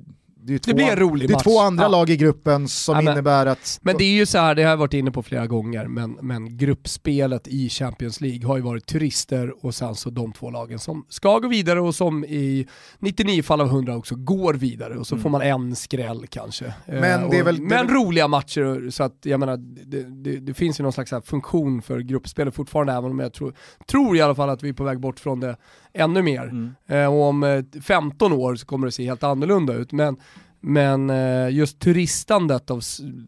[0.48, 1.88] det är, två, blir en rolig det är två andra Ja.
[1.88, 3.78] lag i gruppen som Ja, men- innebär att...
[3.82, 6.18] Men det är ju så här, det har jag varit inne på flera gånger, men,
[6.22, 10.78] men gruppspelet i Champions League har ju varit turister och sen så de två lagen
[10.78, 12.66] som ska gå vidare och som i
[12.98, 16.64] 99 fall av 100 också går vidare och så får man en skräll kanske.
[16.66, 17.00] Eh, Mm.
[17.00, 20.36] Men det är och- väl- det men roliga matcher så att jag menar, det, det,
[20.40, 23.54] det finns ju någon slags funktion för gruppspelet fortfarande även om jag tror,
[23.90, 25.56] tror i alla fall att vi är på väg bort från det
[25.98, 26.42] ännu mer.
[26.42, 26.74] Mm.
[26.86, 29.92] Eh, och om eh, 15 år så kommer det se helt annorlunda ut.
[29.92, 30.16] Men,
[30.60, 32.80] men eh, just turistandet av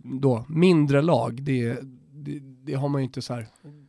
[0.05, 1.79] då, mindre lag, det,
[2.13, 3.47] det, det har man ju inte så här.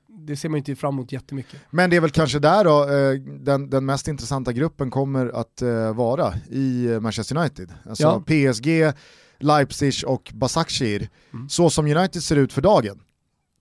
[0.07, 1.59] det ser man inte fram emot jättemycket.
[1.69, 5.61] Men det är väl kanske där då eh, den, den mest intressanta gruppen kommer att
[5.61, 7.73] eh, vara i eh, Manchester United.
[7.89, 8.51] Alltså Ja.
[8.51, 8.93] PSG,
[9.39, 11.09] Leipzig och Basakshir.
[11.33, 11.49] Mm.
[11.49, 12.99] Så som United ser ut för dagen.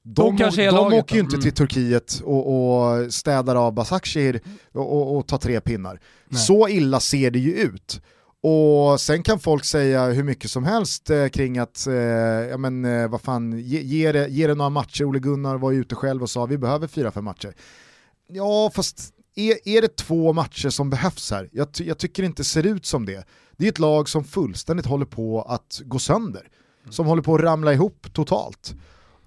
[0.03, 1.43] De, de laget åker ju inte Mm.
[1.43, 4.41] till Turkiet och, och städar av Basakshir
[4.73, 6.01] och, och, och tar tre pinnar.
[6.29, 6.41] Nej.
[6.41, 8.01] Så illa ser det ju ut.
[8.43, 12.85] Och sen kan folk säga hur mycket som helst eh, kring att, eh, ja men
[12.85, 15.05] eh, vad fan, ge, ge, det, ge det några matcher.
[15.05, 17.55] Ole Gunnar var ju ute själv och sa vi behöver fyra, fem matcher.
[18.29, 21.49] Ja, fast är, är det två matcher som behövs här?
[21.53, 23.25] Jag, jag tycker inte det ser ut som det.
[23.57, 26.49] Det är ett lag som fullständigt håller på att gå sönder.
[26.91, 28.75] Som håller på att ramla ihop totalt.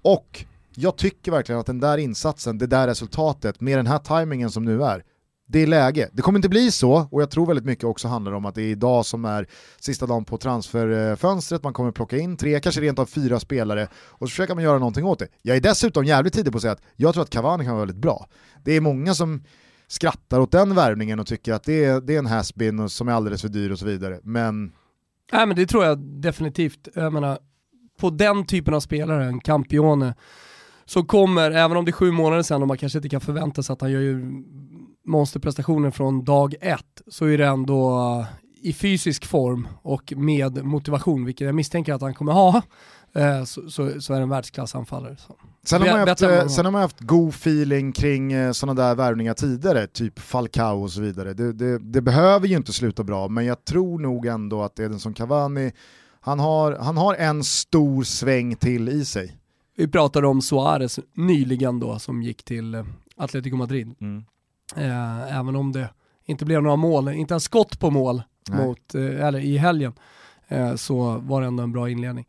[0.02, 4.50] Och jag tycker verkligen att den där insatsen, det där resultatet, med den här tajmingen
[4.50, 5.04] som nu är,
[5.46, 6.10] det är läge.
[6.12, 8.62] Det kommer inte bli så, och jag tror väldigt mycket också handlar om att det
[8.62, 9.46] är idag som är
[9.80, 14.28] sista dagen på transferfönstret, man kommer plocka in tre, kanske rent av fyra spelare, och
[14.28, 15.28] så försöker man göra någonting åt det.
[15.42, 17.86] Jag är dessutom jävligt tidig på att säga att jag tror att Cavani kan vara
[17.86, 18.26] väldigt bra.
[18.64, 19.44] Det är många som
[19.86, 23.12] skrattar åt den värvningen och tycker att det är, det är en has-been som är
[23.12, 24.72] alldeles för dyr och så vidare, men
[25.32, 26.88] Nej men det tror jag definitivt.
[26.94, 27.38] Jag menar,
[28.00, 30.14] på den typen av spelare, en Campione,
[30.86, 33.62] så kommer, även om det är sju månader sedan och man kanske inte kan förvänta
[33.62, 34.44] sig att han gör ju
[35.06, 38.26] monsterprestationer från dag ett, så är det ändå uh,
[38.62, 42.62] i fysisk form och med motivation, vilket jag misstänker att han kommer ha,
[43.14, 45.16] eh, så, så, så är det en världsklassanfallare.
[45.66, 49.34] Sen har, man haft, eh, sen har man haft god feeling kring sådana där värvningar
[49.34, 51.34] tidigare, typ Falcao och så vidare.
[51.34, 55.14] Det, det, det behöver ju inte sluta bra, men jag tror nog ändå att som
[55.14, 55.72] Cavani,
[56.20, 59.36] han har, han har en stor sväng till i sig.
[59.76, 62.84] Vi pratade om Suarez nyligen då, som gick till eh,
[63.16, 63.94] Atletico Madrid.
[64.76, 65.88] Eh, även om det
[66.24, 68.66] inte blev några mål, inte en skott på mål Nej.
[68.66, 69.92] mot, eh, eller i helgen,
[70.48, 72.26] eh, så var det ändå en bra inledning.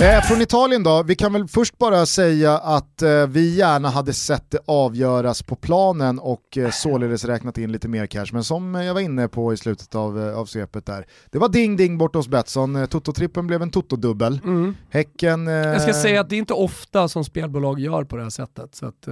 [0.00, 4.12] Eh, från Italien då, vi kan väl först bara säga att eh, vi gärna hade
[4.12, 8.26] sett det avgöras på planen och eh, således räknat in lite mer cash.
[8.32, 11.98] Men som jag var inne på i slutet av, av svepet där, det var ding-ding
[11.98, 14.40] borta hos Betsson, eh, Toto-trippen blev en Toto-dubbel.
[14.90, 15.48] Häcken...
[15.48, 18.30] Eh, Jag ska säga att det är inte ofta som spelbolag gör på det här
[18.30, 19.02] sättet, så att,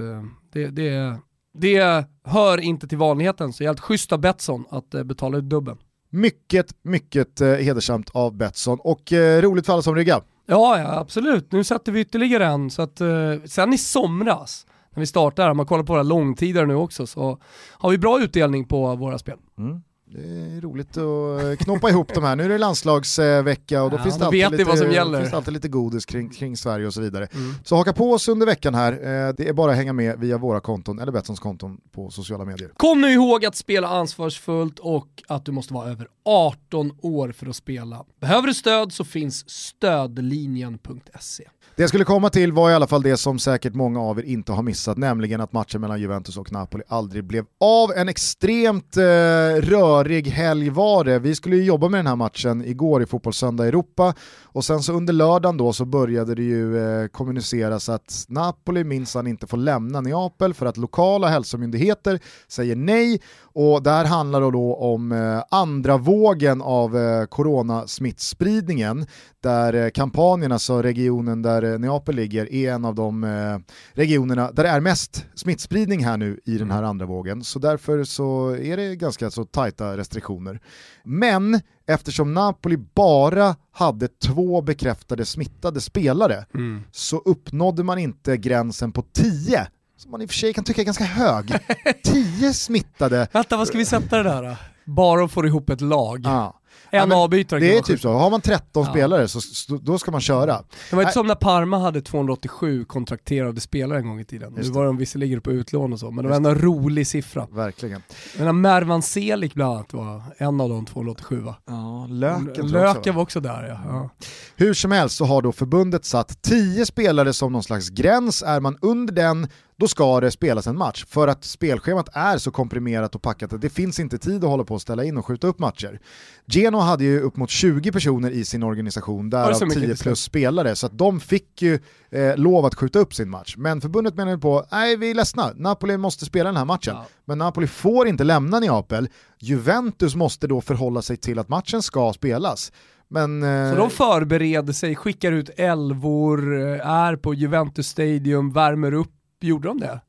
[0.53, 1.17] det, det,
[1.57, 5.77] det hör inte till vanligheten, så helt schysst av Betsson att betala ut dubben.
[6.09, 10.21] Mycket, mycket hedersamt av Betsson och roligt för alla som ryggar.
[10.45, 11.51] Ja, ja absolut.
[11.51, 12.69] Nu sätter vi ytterligare en.
[12.69, 13.07] Så att, eh,
[13.45, 17.39] sen i somras, när vi startar, om man kollar på våra långtider nu också, så
[17.71, 19.37] har vi bra utdelning på våra spel.
[19.57, 19.81] Mm.
[20.15, 22.35] Det är roligt att eh, knåpa ihop de här.
[22.35, 25.67] Nu är det landslagsvecka och då Ja, finns det alltid lite, finns det alltid lite
[25.67, 27.27] godis kring, kring Sverige och så vidare.
[27.33, 27.53] Mm.
[27.63, 28.91] Så haka på oss under veckan här.
[28.93, 32.45] Eh, Det är bara att hänga med via våra konton eller Betssons konton på sociala
[32.45, 32.71] medier.
[32.77, 37.47] Kom nu ihåg att spela ansvarsfullt och att du måste vara över 18 år för
[37.47, 38.05] att spela.
[38.19, 41.43] Behöver du stöd så finns stödlinjen.se.
[41.75, 44.23] Det jag skulle komma till var i alla fall det som säkert många av er
[44.23, 47.91] inte har missat, nämligen att matchen mellan Juventus och Napoli aldrig blev av.
[47.91, 51.19] En extremt eh, rörig helg var det.
[51.19, 54.13] Vi skulle ju jobba med den här matchen igår i Fotbollssöndag Europa
[54.43, 59.27] och sen så under lördagen då så började det ju eh, kommuniceras att Napoli minsann
[59.27, 63.21] inte får lämna Neapel för att lokala hälsomyndigheter säger nej
[63.55, 69.05] och där handlar det då om eh, andra vågen av eh, coronasmittspridningen
[69.43, 73.57] där eh, Kampanien, alltså regionen där eh, Neapel ligger, är en av de eh,
[73.93, 77.43] regionerna där det är mest smittspridning här nu i den här andra vågen.
[77.43, 80.59] Så därför så är det ganska så tajta restriktioner.
[81.03, 86.81] Men eftersom Napoli bara hade två bekräftade smittade spelare Mm.
[86.91, 89.67] så uppnådde man inte gränsen på 10
[90.03, 91.59] som man i och för sig kan tycka är ganska hög.
[92.03, 93.27] 10 smittade.
[93.31, 94.55] Vänta, vad ska vi sätta det där då?
[94.85, 96.21] Bara att få ihop ett lag.
[96.23, 96.59] Ja.
[96.89, 98.91] En Ja, avbytare Det är typ så, har man 13 Ja.
[98.91, 100.63] spelare så, så då ska man köra.
[100.89, 104.51] Det var inte som när Parma hade 287 kontrakterade spelare en gång i tiden.
[104.53, 104.79] Nu Just det.
[104.79, 107.47] var de visserligen på utlån och så, men det var ändå en rolig siffra.
[107.51, 108.01] Verkligen.
[108.37, 111.55] Men Mervan Selik bland annat var en av de 287 va?
[111.67, 112.73] Ja, löken jag också.
[112.77, 113.79] Löken var också där ja.
[113.87, 114.09] ja.
[114.55, 118.43] Hur som helst så har då förbundet satt 10 spelare som någon slags gräns.
[118.43, 121.05] Är man under den, då ska det spelas en match.
[121.07, 124.63] För att spelschemat är så komprimerat och packat att det finns inte tid att hålla
[124.63, 125.99] på och ställa in och skjuta upp matcher.
[126.45, 129.97] Genoa hade ju upp mot 20 personer i sin organisation, därav så mycket 10 till
[129.97, 130.03] slut?
[130.03, 131.79] plus spelare, så att de fick ju
[132.11, 133.55] eh, lov att skjuta upp sin match.
[133.57, 136.95] Men förbundet menade på, nej vi är ledsna, Napoli måste spela den här matchen.
[136.95, 137.05] Ja.
[137.25, 139.09] Men Napoli får inte lämna Neapel,
[139.39, 142.71] Juventus måste då förhålla sig till att matchen ska spelas.
[143.07, 148.93] Men, eh, Så de förbereder sig, skickar ut elvor, eh, är på Juventus Stadium, värmer
[148.93, 149.11] upp.
[149.43, 149.99] Gjorde de det?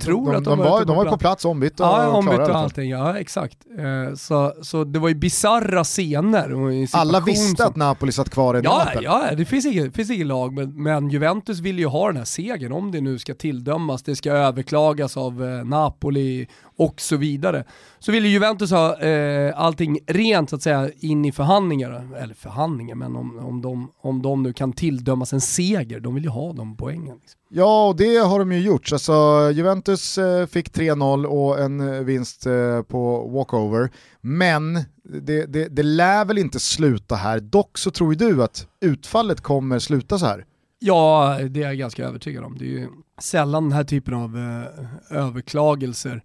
[0.00, 1.20] Tror de, att de de, var de var på plats.
[1.20, 2.90] plats ombytt och Ja, klara ombytt i alla och allting.
[2.90, 3.58] Ja, exakt.
[3.78, 6.52] Eh, Så, så det var ju bizarra scener.
[6.54, 9.04] och en Alla visste som- att Napoli satt kvar i Ja, Neapel.
[9.04, 12.16] ja, det finns inget, det finns inget lag, men, men Juventus vill ju ha den
[12.16, 16.48] här segern om det nu ska tilldömas, det ska överklagas av eh, Napoli
[16.84, 17.64] och så vidare.
[17.98, 22.34] Så vill ju Juventus ha eh, allting rent så att säga in i förhandlingar, eller
[22.34, 26.30] förhandlingar, men om, om, de, om de nu kan tilldömas en seger, de vill ju
[26.30, 27.18] ha de poängen.
[27.20, 27.40] Liksom.
[27.48, 28.92] Ja, och det har de ju gjort.
[28.92, 29.12] Alltså,
[29.54, 33.90] Juventus eh, fick 3-0 och en eh, vinst eh, på walkover.
[34.20, 37.40] Men det, det, det lär väl inte sluta här.
[37.40, 40.44] Dock så tror ju du att utfallet kommer sluta så här.
[40.78, 42.58] Ja, det är jag ganska övertygad om.
[42.58, 42.88] Det är ju
[43.20, 46.22] sällan den här typen av eh, överklagelser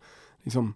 [0.48, 0.76] liksom,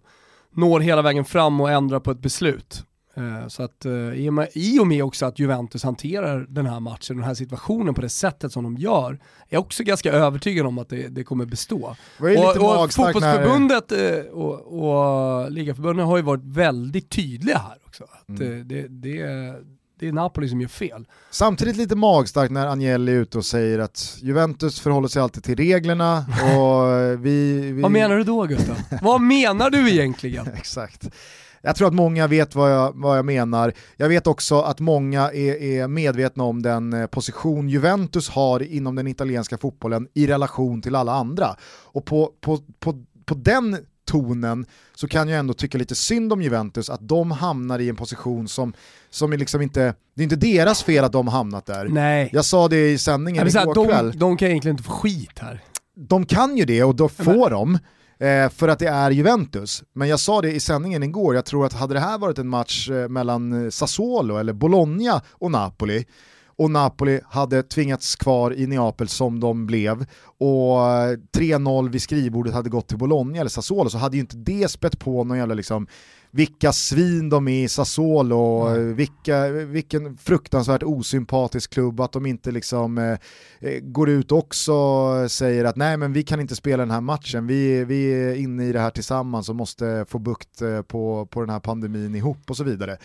[0.50, 2.84] når hela vägen fram och ändrar på ett beslut.
[3.14, 6.66] Eh, så att eh, i, och med, i och med också att Juventus hanterar den
[6.66, 10.12] här matchen, den här situationen på det sättet som de gör, är jag också ganska
[10.12, 11.96] övertygad om att det, det kommer bestå.
[12.18, 12.88] Det Och, och när...
[12.88, 18.04] fotbollsförbundet eh, och, och ligaförbundet har ju varit väldigt tydliga här också.
[18.04, 18.68] Att Mm.
[18.68, 19.22] det, det,
[20.02, 21.06] det är Napoli som gör fel.
[21.30, 25.56] Samtidigt lite magstarkt när Agnelli är ute och säger att Juventus förhåller sig alltid till
[25.56, 26.24] reglerna
[26.56, 27.60] och vi...
[27.72, 27.82] vi...
[27.82, 28.76] Vad menar du då Gustav?
[29.02, 30.46] Vad menar du egentligen?
[30.56, 31.10] Exakt.
[31.60, 33.72] Jag tror att många vet vad jag, vad jag menar.
[33.96, 38.94] Jag vet också att många är, är medvetna om den eh, position Juventus har inom
[38.94, 41.56] den italienska fotbollen i relation till alla andra.
[41.84, 43.78] Och på, på, på, på den
[44.12, 47.96] tonen så kan jag ändå tycka lite synd om Juventus att de hamnar i en
[47.96, 48.72] position som,
[49.10, 51.88] som är liksom inte, det är inte deras fel att de hamnat där.
[51.88, 52.30] Nej.
[52.32, 55.60] Jag sa det i sändningen igår kväll de, de kan egentligen inte få skit här.
[55.94, 57.78] de kan ju det och då får de.
[58.18, 59.82] Eh, för att det är Juventus.
[59.92, 62.48] Men jag sa det i sändningen igår, jag tror att hade det här varit en
[62.48, 66.04] match eh, mellan eh, Sassuolo eller Bologna och Napoli
[66.62, 70.06] och Napoli hade tvingats kvar i Neapel som de blev
[70.38, 74.36] och eh, 3-0 vid skrivbordet hade gått till Bologna eller Sassuolo så hade ju inte
[74.36, 75.86] det spett på någon jävla liksom
[76.34, 78.94] vilka svin de är i Sassuolo, och Mm.
[78.94, 83.18] vilka, vilken fruktansvärt osympatisk klubb, att de inte liksom eh,
[83.60, 84.72] eh, går ut och också
[85.28, 88.64] säger att nej men vi kan inte spela den här matchen, vi, vi är inne
[88.64, 92.50] i det här tillsammans och måste få bukt eh, på, på den här pandemin ihop
[92.50, 92.96] och så vidare.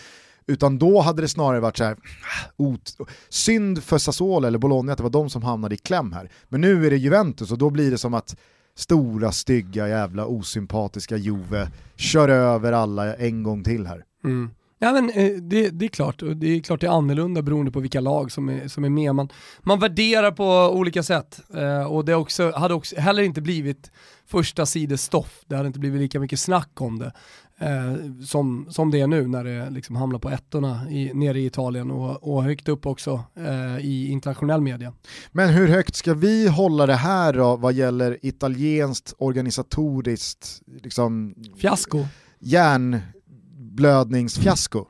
[0.48, 2.98] Utan då hade det snarare varit så här, ah, ot,
[3.30, 6.32] synd för Sassuolo eller Bologna att det var de som hamnade i kläm här.
[6.50, 8.36] Men nu är det Juventus och då blir det som att
[8.76, 14.04] stora, stygga, jävla osympatiska Juve kör över alla en gång till här.
[14.24, 14.50] Mm.
[14.80, 17.80] Ja, men, eh, det, det är klart, det är klart det är annorlunda beroende på
[17.80, 19.16] vilka lag som är, som är med.
[19.16, 19.30] Man,
[19.60, 20.46] man värderar på
[20.78, 23.92] olika sätt eh, och det också, hade också heller inte blivit
[24.26, 25.42] första sidestoff.
[25.46, 27.12] Det hade inte blivit lika mycket snack om det
[27.60, 31.46] eh, som, som det är nu när det liksom hamnar på ettorna i, nere i
[31.46, 34.94] Italien och, och högt upp också eh, i internationell media.
[35.32, 42.06] Men hur högt ska vi hålla det här då vad gäller italienskt organisatoriskt liksom, Fiasko.
[42.40, 44.86] hjärnblödningsfiasko?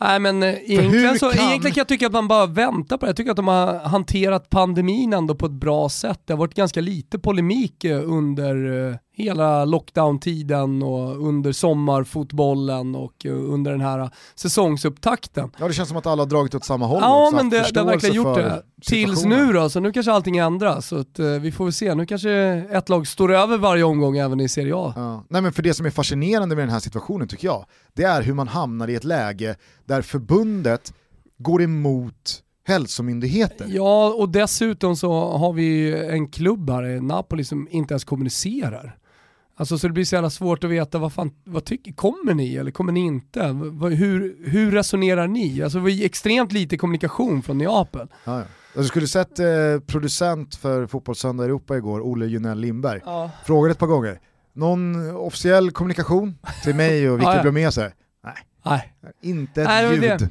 [0.00, 3.06] Nej men eh, egentligen, så, kan- egentligen kan jag tycka att man bara väntar på
[3.06, 3.10] det.
[3.10, 6.20] Jag tycker att de har hanterat pandemin ändå på ett bra sätt.
[6.24, 13.26] Det har varit ganska lite polemik eh, under eh, hela lockdown-tiden och under sommarfotbollen och
[13.26, 15.50] eh, under den här säsongsupptakten.
[15.58, 17.70] Ja det känns som att alla har dragit åt samma håll Ja också, men det,
[17.72, 18.62] det har verkligen gjort det.
[18.82, 20.86] Tills nu då, så nu kanske allting ändras.
[20.86, 22.30] Så att, eh, vi får väl se, nu kanske
[22.70, 24.92] ett lag står över varje omgång även i Serie A.
[24.96, 25.24] Ja.
[25.28, 28.22] Nej, men för det som är fascinerande med den här situationen tycker jag, det är
[28.22, 30.92] hur man hamnar i ett läge där förbundet
[31.38, 33.66] går emot hälsomyndigheter.
[33.68, 38.96] Ja, och dessutom så har vi en klubb här i Napoli som inte ens kommunicerar.
[39.60, 42.56] Alltså så det blir så jävla svårt att veta vad fan, vad tycker, kommer ni
[42.56, 43.42] eller kommer ni inte?
[43.98, 45.62] Hur, hur resonerar ni?
[45.62, 48.08] Alltså det var extremt lite kommunikation från Neapel.
[48.24, 48.44] Ja, ja.
[48.74, 49.46] Jag skulle sett eh,
[49.86, 53.30] producent för Fotbollssöndag Europa igår, Olle Junell Lindberg, Ja.
[53.44, 54.20] frågade ett par gånger,
[54.52, 57.42] någon officiell kommunikation till mig och Victor Ja, ja.
[57.42, 57.70] Blomé?
[58.24, 58.92] Nej, Nej.
[59.22, 60.00] inte ett Nej, ljud.
[60.02, 60.30] det.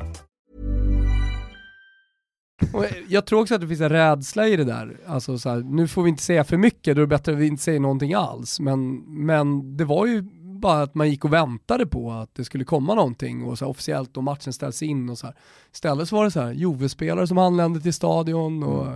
[2.73, 4.97] Och jag tror också att det finns en rädsla i det där.
[5.07, 7.37] Alltså så här, nu får vi inte säga för mycket, då är det bättre att
[7.37, 8.59] vi inte säger någonting alls.
[8.59, 8.95] Men,
[9.25, 10.21] men det var ju
[10.61, 13.69] bara att man gick och väntade på att det skulle komma någonting och så här,
[13.69, 15.35] officiellt och matchen ställs in och så här.
[15.73, 18.87] Istället så var det så här, Juve-spelare som anlände till stadion och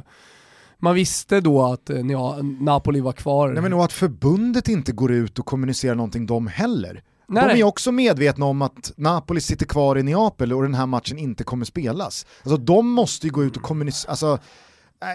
[0.78, 3.50] man visste då att eh, Nea- Napoli var kvar.
[3.54, 7.02] Nej, men och att förbundet inte går ut och kommunicerar någonting de heller.
[7.28, 10.86] Nej, de är också medvetna om att Napoli sitter kvar i Neapel och den här
[10.86, 12.26] matchen inte kommer spelas.
[12.44, 14.40] Alltså de måste ju gå ut och kommunicera, alltså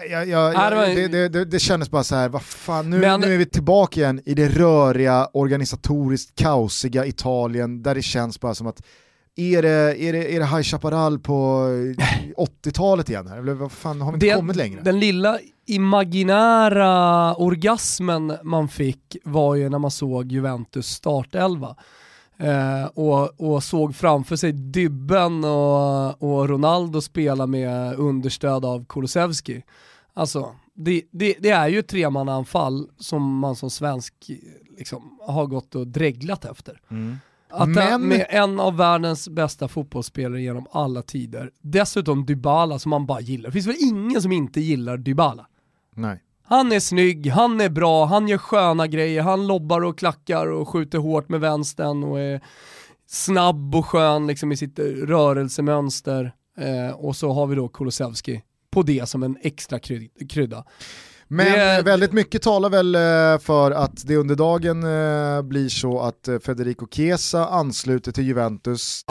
[0.09, 3.21] jag, jag, jag, det, det, det, det kändes bara så här, vad fan, nu, Men-
[3.21, 8.55] nu är vi tillbaka igen i det röriga, organisatoriskt kaosiga Italien där det känns bara
[8.55, 8.81] som att
[9.35, 11.67] är det, är det, är det High Chaparral på
[12.37, 13.27] 80-talet igen?
[13.27, 13.37] Här?
[13.37, 14.81] Eller vad fan, har vi inte Det- kommit längre?
[14.81, 21.75] Den lilla imaginära orgasmen man fick var ju när man såg Juventus startelva.
[22.41, 29.63] Eh, och, och såg framför sig Dybben och, och Ronaldo spela med understöd av Kulusevski.
[30.13, 34.13] Alltså, det, det, det är ju ett tremannaanfall som man som svensk
[34.77, 36.81] liksom, har gått och dreglat efter.
[36.91, 37.17] Mm.
[37.49, 43.05] Att Men- med en av världens bästa fotbollsspelare genom alla tider, dessutom Dybala som man
[43.05, 43.49] bara gillar.
[43.49, 45.47] Det finns väl ingen som inte gillar Dybala?
[45.95, 46.21] Nej.
[46.51, 50.69] Han är snygg, han är bra, han gör sköna grejer, han lobbar och klackar och
[50.69, 52.41] skjuter hårt med vänstern och är
[53.07, 56.31] snabb och skön liksom i sitt rörelsemönster.
[56.57, 60.63] Eh, och så har vi då Kulusevski på det som en extra kry- krydda.
[61.27, 65.99] Men Det- väldigt mycket talar väl eh, för att det under dagen eh, blir så
[65.99, 69.03] att eh, Federico Chiesa ansluter till Juventus.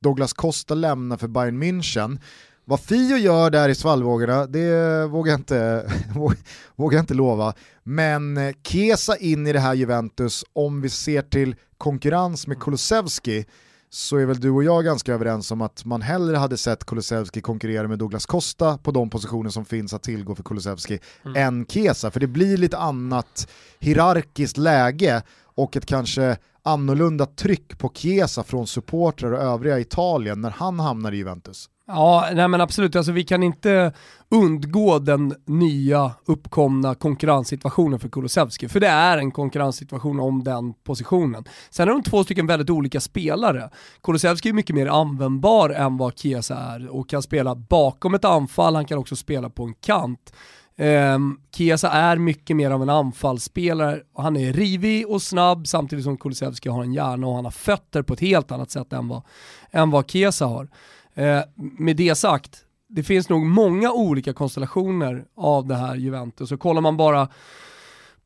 [0.00, 2.18] Douglas Costa lämnar för Bayern München.
[2.66, 5.90] Vad Fio gör där i svallvågorna, det vågar jag inte,
[6.76, 7.54] vågar jag inte lova.
[7.82, 13.44] Men eh, Chiesa in i det här Juventus, om vi ser till konkurrens med Kulusevski,
[13.90, 17.40] så är väl du och jag ganska överens om att man hellre hade sett Kulusevski
[17.40, 20.98] konkurrera med Douglas Costa på de positioner som finns att tillgå för Kulusevski
[21.36, 22.10] än Chiesa.
[22.10, 23.48] För det blir lite annat
[23.78, 25.22] hierarkiskt läge
[25.54, 31.12] och ett kanske annorlunda tryck på Chiesa från supportrar och övriga Italien när han hamnar
[31.12, 31.68] i Juventus.
[31.86, 32.96] Ja, nej men absolut.
[32.96, 33.92] Alltså, vi kan inte
[34.30, 41.44] undgå den nya uppkomna konkurrenssituationen för Kulusevski, för det är en konkurrenssituation om den positionen.
[41.70, 43.70] Sen är de två stycken väldigt olika spelare.
[44.02, 48.74] Kulusevski är mycket mer användbar än vad Chiesa är och kan spela bakom ett anfall,
[48.74, 50.32] han kan också spela på en kant.
[50.78, 56.04] Um, Chiesa är mycket mer av en anfallsspelare, och han är rivig och snabb samtidigt
[56.04, 59.08] som Kulusevski har en hjärna och han har fötter på ett helt annat sätt än
[59.08, 59.22] vad,
[59.70, 60.68] än vad Chiesa har.
[61.14, 66.60] Eh, med det sagt, det finns nog många olika konstellationer av det här Juventus och
[66.60, 67.28] kollar man bara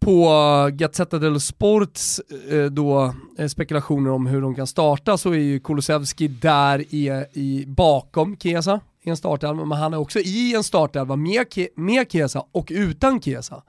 [0.00, 0.30] på
[0.72, 5.60] Gazzetta dello Sports eh, då, eh, spekulationer om hur de kan starta så är ju
[5.60, 10.64] Kulusevski där i, i, bakom Kesa i en startelva, men han är också i en
[10.64, 13.62] startelva med, med Chiesa och utan Chiesa.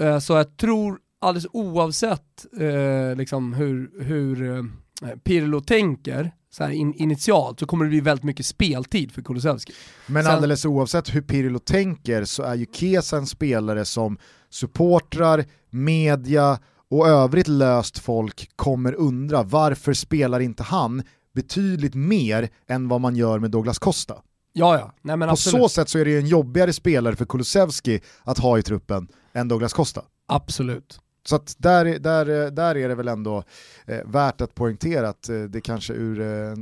[0.00, 6.70] Eh, så jag tror alldeles oavsett eh, liksom hur, hur eh, Pirlo tänker så här
[6.70, 9.72] in, initialt så kommer det bli väldigt mycket speltid för Kulusevski.
[10.06, 14.18] Men Sen- alldeles oavsett hur Pirlo tänker så är ju Chiesa en spelare som
[14.50, 16.58] supportrar, media
[16.90, 21.02] och övrigt löst folk kommer undra varför spelar inte han
[21.34, 24.14] betydligt mer än vad man gör med Douglas Costa?
[24.52, 24.92] Ja, ja.
[25.02, 25.62] Nej, men På absolut.
[25.62, 29.08] så sätt så är det ju en jobbigare spelare för Kulusevski att ha i truppen
[29.32, 30.02] än Douglas Costa.
[30.28, 31.00] Absolut.
[31.24, 33.44] Så att där, där, där är det väl ändå
[33.86, 36.52] eh, värt att poängtera att eh, det kanske ur eh,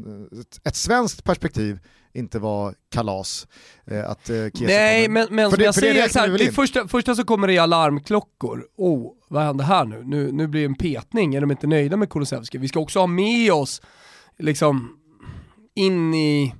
[0.40, 1.78] ett, ett svenskt perspektiv
[2.12, 3.46] inte var kalas.
[3.86, 6.88] Eh, att, eh, Nej, men, men För som det- jag säger, så här, det första,
[6.88, 8.64] första så kommer det i alarmklockor.
[8.76, 10.02] Oh, vad händer här nu?
[10.04, 12.58] Nu, nu blir det en petning, är de inte nöjda med Kulusevski?
[12.58, 13.82] Vi ska också ha med oss,
[14.38, 14.96] liksom,
[15.74, 16.54] in i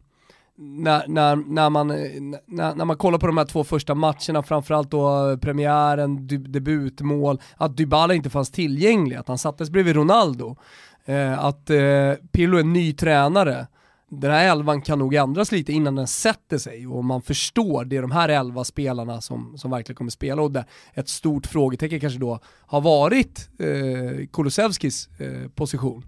[0.59, 4.43] när, när, när, man, eh, när, när man kollar på de här två första matcherna,
[4.43, 10.57] framförallt då eh, premiären, debutmål, att Dybala inte fanns tillgänglig, att han sattes bredvid Ronaldo.
[11.05, 13.67] Eh, att eh, Pirlo är ny tränare.
[14.11, 17.97] Den här elvan kan nog ändras lite innan den sätter sig och man förstår det
[17.97, 22.01] är de här elva spelarna som, som verkligen kommer spela och där ett stort frågetecken
[22.01, 26.05] kanske då har varit eh, Kulusevskis eh, position.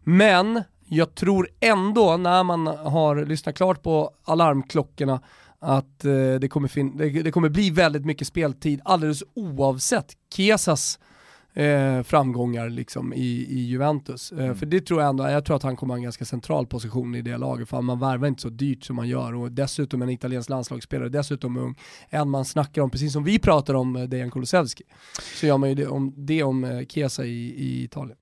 [0.00, 5.20] Men jag tror ändå när man har lyssnat klart på alarmklockorna
[5.58, 10.98] att eh, det, kommer det, det kommer bli väldigt mycket speltid alldeles oavsett Kesas
[11.54, 14.32] eh, framgångar liksom i, i Juventus.
[14.32, 16.66] Eh, För det tror jag ändå, jag tror att han kommer ha en ganska central
[16.66, 20.02] position i det laget, för man värvar inte så dyrt som man gör och dessutom
[20.02, 21.78] en italiensk landslagsspelare, dessutom ung,
[22.08, 24.84] en man snackar om, precis som vi pratar om eh, Dejan Kulusevski,
[25.40, 28.16] så gör man ju det om, det om eh, Chiesa i, i Italien.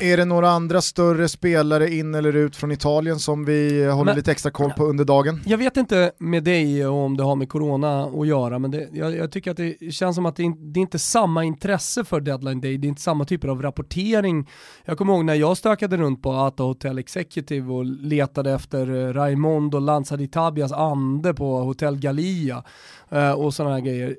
[0.00, 4.16] Är det några andra större spelare in eller ut från Italien som vi håller Men-
[4.16, 5.40] lite extra koll på under dagen?
[5.46, 9.16] Jag vet inte med dig om det har med corona att göra, men det, jag,
[9.16, 12.60] jag tycker att det känns som att det, det är inte samma intresse för deadline
[12.60, 14.48] day, det är inte samma typer av rapportering.
[14.84, 19.12] Jag kommer ihåg när jag stökade runt på Ata Hotel Executive och letade efter eh,
[19.12, 22.64] Raimondo Lanza di Tabias ande på Hotel Galia
[23.10, 24.16] eh, och sådana här grejer.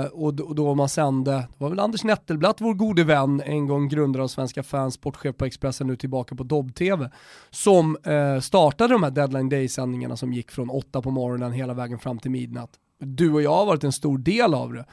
[0.00, 3.42] Eh, och, då- och då man sände, det var väl Anders Nettelblatt, vår gode vän,
[3.46, 7.10] en gång grundare av Svenska fans, sportchef på Expressen, nu tillbaka på Dobb-TV,
[7.50, 11.98] som eh, startade de här deadline day-sändningarna som gick från 8 på morgonen hela vägen
[11.98, 12.70] fram till midnatt.
[12.98, 14.84] Du och jag har varit en stor del av det.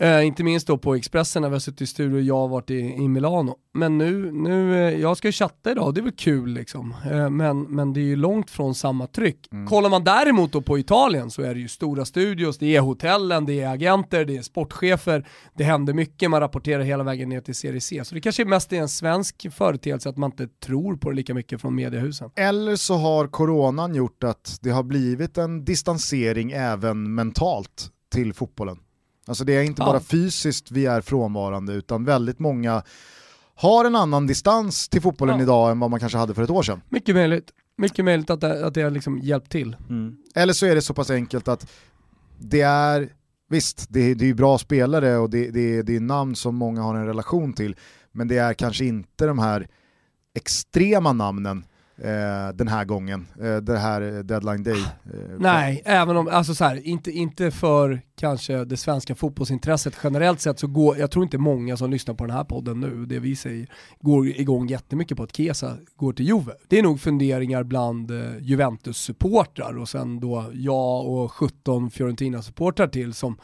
[0.00, 2.48] Eh, inte minst då på Expressen när vi har suttit i studio och jag har
[2.48, 3.56] varit i, i Milano.
[3.74, 6.94] Men nu, nu eh, jag ska ju chatta idag, det är väl kul liksom.
[7.10, 9.48] Eh, men, men det är ju långt från samma tryck.
[9.68, 13.46] Kollar man däremot då på Italien så är det ju stora studios, det är hotellen,
[13.46, 17.54] det är agenter, det är sportchefer, det händer mycket, man rapporterar hela vägen ner till
[17.54, 18.04] Serie C.
[18.04, 21.34] Så det kanske mest är en svensk företeelse att man inte tror på det lika
[21.34, 22.30] mycket från mediehusen.
[22.36, 28.78] Eller så har coronan gjort att det har blivit en distansering även mentalt till fotbollen.
[29.30, 29.86] Alltså det är inte Ja.
[29.86, 32.82] bara fysiskt vi är frånvarande utan väldigt många
[33.54, 35.42] har en annan distans till fotbollen Ja.
[35.42, 36.80] idag än vad man kanske hade för ett år sedan.
[36.88, 37.50] Mycket möjligt.
[37.78, 39.76] Mycket möjligt att det, att det har liksom hjälpt till.
[40.34, 41.70] Eller så är det så pass enkelt att
[42.38, 43.08] det är,
[43.50, 46.54] visst det är, det är ju bra spelare och det, det, det är namn som
[46.56, 47.76] många har en relation till,
[48.12, 49.68] men det är kanske inte de här
[50.34, 51.64] extrema namnen
[52.00, 54.80] eh, den här gången, eh, det här eh, deadline day.
[54.80, 60.40] Eh, Nej, även om, alltså så här, inte, inte för kanske det svenska fotbollsintresset generellt
[60.40, 63.18] sett så går, jag tror inte många som lyssnar på den här podden nu, det
[63.18, 63.66] vi säger,
[64.00, 66.52] går igång jättemycket på att Kesa går till Juve.
[66.68, 73.14] Det är nog funderingar bland eh, Juventus-supportrar och sen då jag och 17 Fiorentina-supportrar till
[73.14, 73.36] som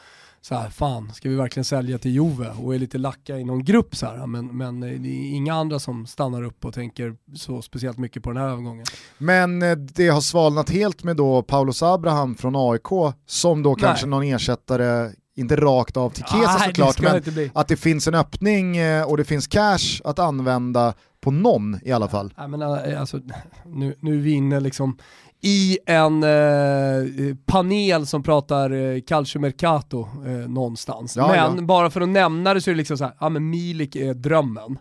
[0.49, 2.51] så här, fan, ska vi verkligen sälja till Juve?
[2.63, 5.55] Och är lite lacka i någon grupp så här, men, men eh, det är inga
[5.55, 8.87] andra som stannar upp och tänker så speciellt mycket på den här övergången.
[9.19, 14.07] Men eh, det har svalnat helt med då Paulos Abraham från AIK som då kanske
[14.07, 14.11] Nej.
[14.11, 17.51] någon ersättare, inte rakt av till Kesa det såklart, det men bli.
[17.55, 21.93] att det finns en öppning eh, och det finns cash att använda på någon i
[21.93, 22.35] alla fall.
[22.39, 23.21] Nej, men, alltså,
[23.65, 24.99] nu, nu är vi inne liksom
[25.47, 31.17] i en eh, panel som pratar eh, Calcio Mercato eh, någonstans.
[31.17, 31.63] Ja, men ja.
[31.63, 34.15] bara för att nämna det så är det liksom så här, ja men Milik är
[34.15, 34.79] drömmen.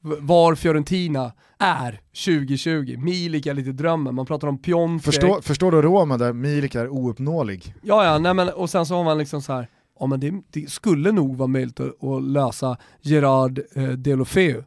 [0.00, 2.96] Var Fiorentina är 2020.
[2.98, 5.04] Milik är lite drömmen, man pratar om Piontek.
[5.04, 7.74] Förstår, förstår du Roma där Milik är ouppnåelig?
[7.82, 9.68] Ja, ja, nej, men, och sen så har man liksom så här,
[10.00, 14.64] ja men det, det skulle nog vara möjligt att, att lösa Gerard eh, Delofeu.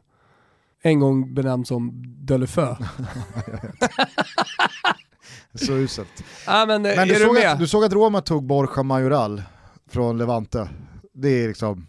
[0.82, 2.74] En gång benämnd som Delefeu.
[5.54, 6.24] Så uselt.
[6.46, 9.42] Ja, men, eh, Men du såg, att, du såg att Roma tog Borja Majoral
[9.90, 10.68] från Levante.
[11.12, 11.86] Det är liksom...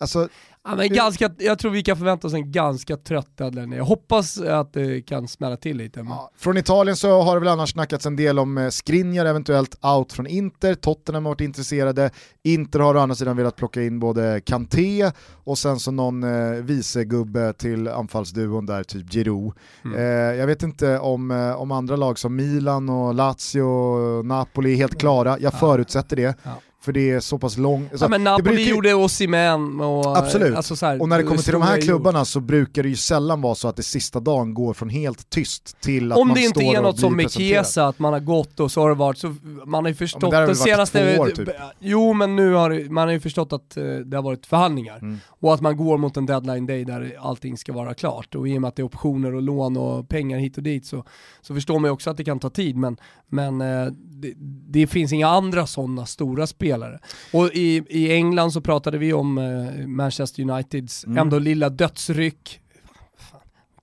[0.00, 0.28] Alltså,
[0.66, 3.76] Ja, men ganska, jag tror vi kan förvänta oss en ganska trött Adelaide.
[3.76, 6.02] Jag hoppas att det kan smälla till lite.
[6.02, 6.12] Men...
[6.12, 6.30] ja.
[6.36, 10.12] Från Italien så har det väl annars snackats en del om eh, Skriniar eventuellt out
[10.12, 12.10] från Inter, Tottenham har varit intresserade,
[12.44, 15.10] Inter har å andra sidan velat plocka in både Kanté
[15.44, 19.52] och sen så någon eh, vicegubbe till anfallsduon där, typ Giroud.
[19.84, 19.98] Mm.
[19.98, 24.72] Eh, jag vet inte om, eh, om andra lag som Milan och Lazio och Napoli
[24.72, 25.58] är helt klara, jag Ja.
[25.58, 26.34] förutsätter det.
[26.42, 26.50] Ja.
[26.84, 27.92] För det är så pass långt.
[28.00, 28.70] Ja, men Napoli brukar...
[28.70, 30.18] gjorde Osimhen och...
[30.18, 32.96] Absolut, alltså här, och när det kommer till de här klubbarna så brukar det ju
[32.96, 36.34] sällan vara så att det sista dagen går från helt tyst till att Om man
[36.34, 38.88] det inte står är något som med Chiesa, att man har gått och så har
[38.88, 41.18] det varit så, man har ju förstått ja, den senaste...
[41.18, 41.48] År, typ.
[41.78, 44.98] Jo men nu har man har ju förstått att uh, det har varit förhandlingar.
[44.98, 45.18] Mm.
[45.26, 48.34] Och att man går mot en deadline day där allting ska vara klart.
[48.34, 50.86] Och i och med att det är optioner och lån och pengar hit och dit
[50.86, 51.04] så,
[51.40, 52.76] så förstår man ju också att det kan ta tid.
[52.76, 52.96] Men,
[53.28, 54.32] men uh, det,
[54.68, 56.98] det, finns inga andra sådana stora spelare.
[57.32, 61.18] Och i, i England så pratade vi om uh, Manchester Uniteds mm.
[61.18, 62.60] ändå lilla dödsryck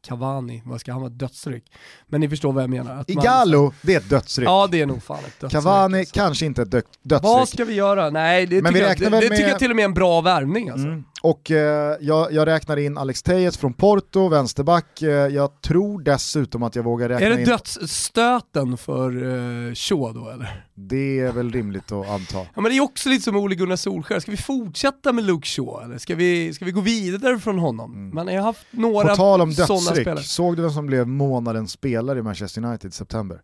[0.07, 1.63] Cavani, vad ska han vara, dödsryck?
[2.07, 2.95] Men ni förstår vad jag menar.
[2.95, 3.73] Att Igalo, man...
[3.81, 4.47] det är ett dödsryck.
[4.47, 5.63] Ja det är nog fan ett dödsryck.
[5.63, 6.13] Cavani, alltså.
[6.13, 7.23] kanske inte ett dödsryck.
[7.23, 8.09] Vad ska vi göra?
[8.09, 9.21] Nej, det, Men tycker, jag, det, det med...
[9.21, 10.87] tycker jag till och med är en bra värvning alltså.
[10.87, 11.03] Mm.
[11.21, 15.01] Och eh, jag, jag, räknar in Alex Tejes från Porto, vänsterback.
[15.01, 17.31] Eh, jag tror dessutom att jag vågar räkna in...
[17.31, 17.47] Är det in...
[17.47, 20.65] dödsstöten för eh, Shaw då eller?
[20.73, 22.37] Det är väl rimligt att anta.
[22.37, 25.47] Ja men det är också lite som Ole Gunnar Solskjaer, ska vi fortsätta med Luke
[25.47, 27.93] Shaw eller ska vi, ska vi gå vidare från honom?
[27.93, 28.15] Mm.
[28.15, 32.19] Man har haft några På tal om dödsryck, såg du vem som blev månadens spelare
[32.19, 33.41] i Manchester United i september?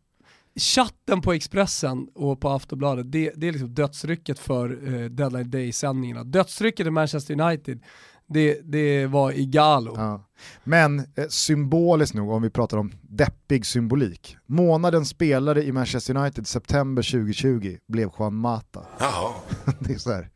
[0.58, 6.24] Chatten på Expressen och på Aftonbladet, det, det är liksom dödsrycket för eh, Deadline Day-sändningarna.
[6.24, 7.84] Dödsrycket i Manchester United,
[8.28, 9.93] det, det var Igalo.
[9.95, 10.28] Ja.
[10.64, 16.47] Men eh, symboliskt nog, om vi pratar om deppig symbolik, månadens spelare i Manchester United
[16.47, 18.86] september 2020 blev Juan Mata.
[18.99, 19.34] Jaha.
[19.80, 20.30] det är så här.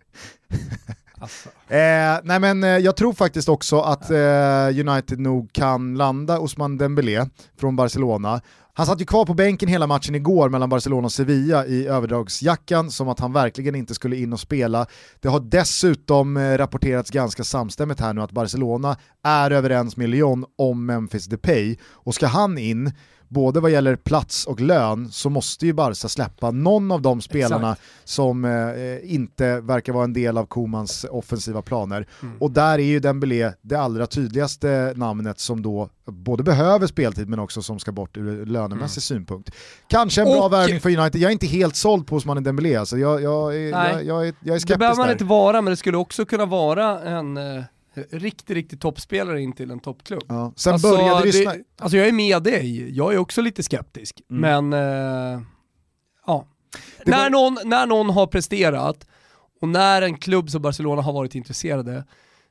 [1.22, 1.49] Alltså.
[1.67, 6.78] Eh, nej men eh, jag tror faktiskt också att eh, United nog kan landa Osman
[6.78, 7.26] Dembélé
[7.59, 8.41] från Barcelona
[8.74, 12.91] han satt ju kvar på bänken hela matchen igår mellan Barcelona och Sevilla i överdragsjackan
[12.91, 14.86] som att han verkligen inte skulle in och spela.
[15.19, 20.45] Det har dessutom eh, rapporterats ganska samstämmigt här nu att Barcelona är överens med Lyon
[20.57, 22.91] om Memphis Depay och ska han in
[23.32, 27.71] både vad gäller plats och lön så måste ju Barca släppa någon av de spelarna
[27.71, 27.89] Exakt.
[28.03, 32.07] som eh, inte verkar vara en del av Komans offensiva planer.
[32.21, 32.38] Mm.
[32.39, 37.39] Och där är ju Dembélé det allra tydligaste namnet som då både behöver speltid men
[37.39, 39.19] också som ska bort ur lönemässig mm.
[39.19, 39.51] synpunkt.
[39.88, 42.97] Kanske en bra värvning för United, jag är inte helt såld på Osman Dembélé, alltså
[42.97, 45.13] jag, jag, jag, jag, jag, är, jag är skeptisk Det behöver man där.
[45.13, 47.63] inte vara, men det skulle också kunna vara en eh
[48.09, 50.23] riktigt, riktigt toppspelare in till en toppklubb.
[50.27, 50.53] Ja.
[50.55, 54.21] Sen alltså, började det, det Alltså jag är med dig, jag är också lite skeptisk.
[54.29, 54.69] Mm.
[54.69, 54.73] Men,
[55.33, 55.41] eh,
[56.25, 56.47] ja.
[57.05, 57.29] Det när, var...
[57.29, 59.07] någon, när någon har presterat
[59.61, 62.03] och när en klubb som Barcelona har varit intresserade,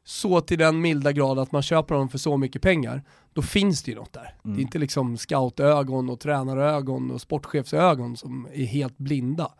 [0.05, 3.82] så till den milda grad att man köper honom för så mycket pengar, då finns
[3.82, 4.20] det ju något där.
[4.20, 4.34] Mm.
[4.43, 4.61] Det är mm.
[4.61, 9.53] inte liksom scoutögon och tränarögon och sportchefsögon som är helt blinda.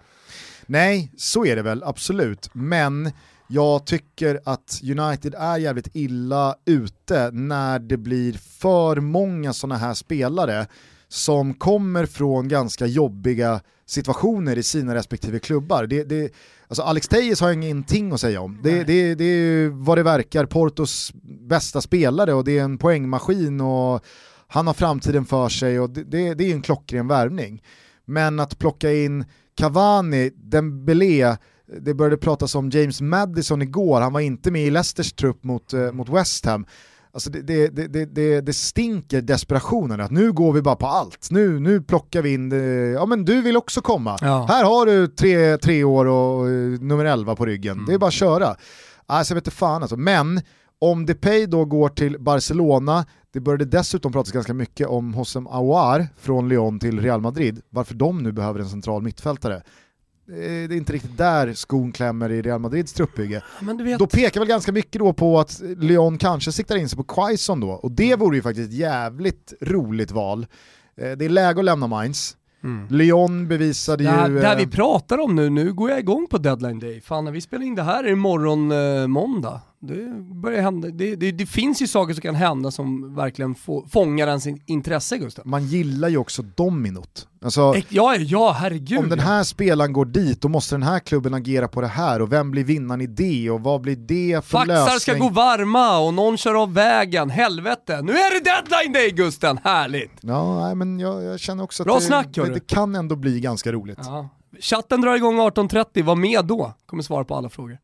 [0.66, 3.10] Nej, så är det väl absolut, men
[3.53, 9.94] jag tycker att United är jävligt illa ute när det blir för många sådana här
[9.94, 10.66] spelare
[11.09, 15.86] som kommer från ganska jobbiga situationer i sina respektive klubbar.
[15.86, 16.32] Det, det,
[16.68, 18.59] alltså Alex Tejes har ingenting att säga om.
[18.62, 23.61] Det, det, det är vad det verkar Portos bästa spelare och det är en poängmaskin
[23.61, 24.05] och
[24.48, 27.62] han har framtiden för sig och det, det, det är en klockren värvning.
[28.05, 29.24] Men att plocka in
[29.55, 31.36] Cavani, Dembélé,
[31.78, 35.74] det började pratas om James Madison igår, han var inte med i Leicesters trupp mot,
[35.74, 36.66] uh, mot West Ham.
[37.12, 41.28] Alltså det, det, det, det, stinker desperationen, att nu går vi bara på allt.
[41.30, 42.50] Nu, nu plockar vi in,
[42.94, 44.18] ja men du vill också komma.
[44.20, 44.46] Ja.
[44.48, 47.86] Här har du tre, tre år och uh, nummer 11 på ryggen, mm.
[47.86, 48.56] det är bara att köra.
[49.06, 50.40] Alltså jag vet inte fan alltså, men
[50.78, 56.06] om Depay då går till Barcelona, det började dessutom pratas ganska mycket om Hossem Aouar
[56.18, 59.62] från Lyon till Real Madrid, varför de nu behöver en central mittfältare
[60.36, 63.42] det är inte riktigt där skon klämmer i Real Madrids truppbygge.
[63.98, 67.60] Då pekar väl ganska mycket då på att Lyon kanske siktar in sig på Quaison
[67.60, 70.46] då, och det vore ju faktiskt ett jävligt roligt val.
[70.96, 72.86] Eh, det är läge att lämna Mainz, Mm.
[72.90, 74.40] Lyon bevisade det här, ju...
[74.40, 77.00] Det här vi eh, pratar om nu, nu går jag igång på deadline day.
[77.00, 79.60] Fan när vi spelar in det här är det imorgon eh, måndag.
[79.82, 80.88] Det, börjar hända.
[80.88, 85.18] Det, det, det, finns ju saker som kan hända som verkligen få, fångar ens intresse
[85.18, 85.46] Gustav.
[85.46, 87.28] Man gillar ju också dominot.
[87.44, 88.98] Alltså, ja, ja, herregud.
[88.98, 92.22] Om den här spelaren går dit, då måste den här klubben agera på det här
[92.22, 95.00] och vem blir vinnaren i det och vad blir det för Faxar lösning?
[95.00, 98.02] ska gå varma och någon kör av vägen, helvete.
[98.02, 100.12] Nu är det deadline day Gusten, härligt!
[100.20, 103.16] Ja, nej, men jag, jag känner också Bra att det, snack, det, det, kan ändå
[103.16, 103.98] bli ganska roligt.
[104.02, 104.28] Ja.
[104.60, 106.74] Chatten drar igång 18.30, var med då.
[106.86, 107.78] Kommer svara på alla frågor.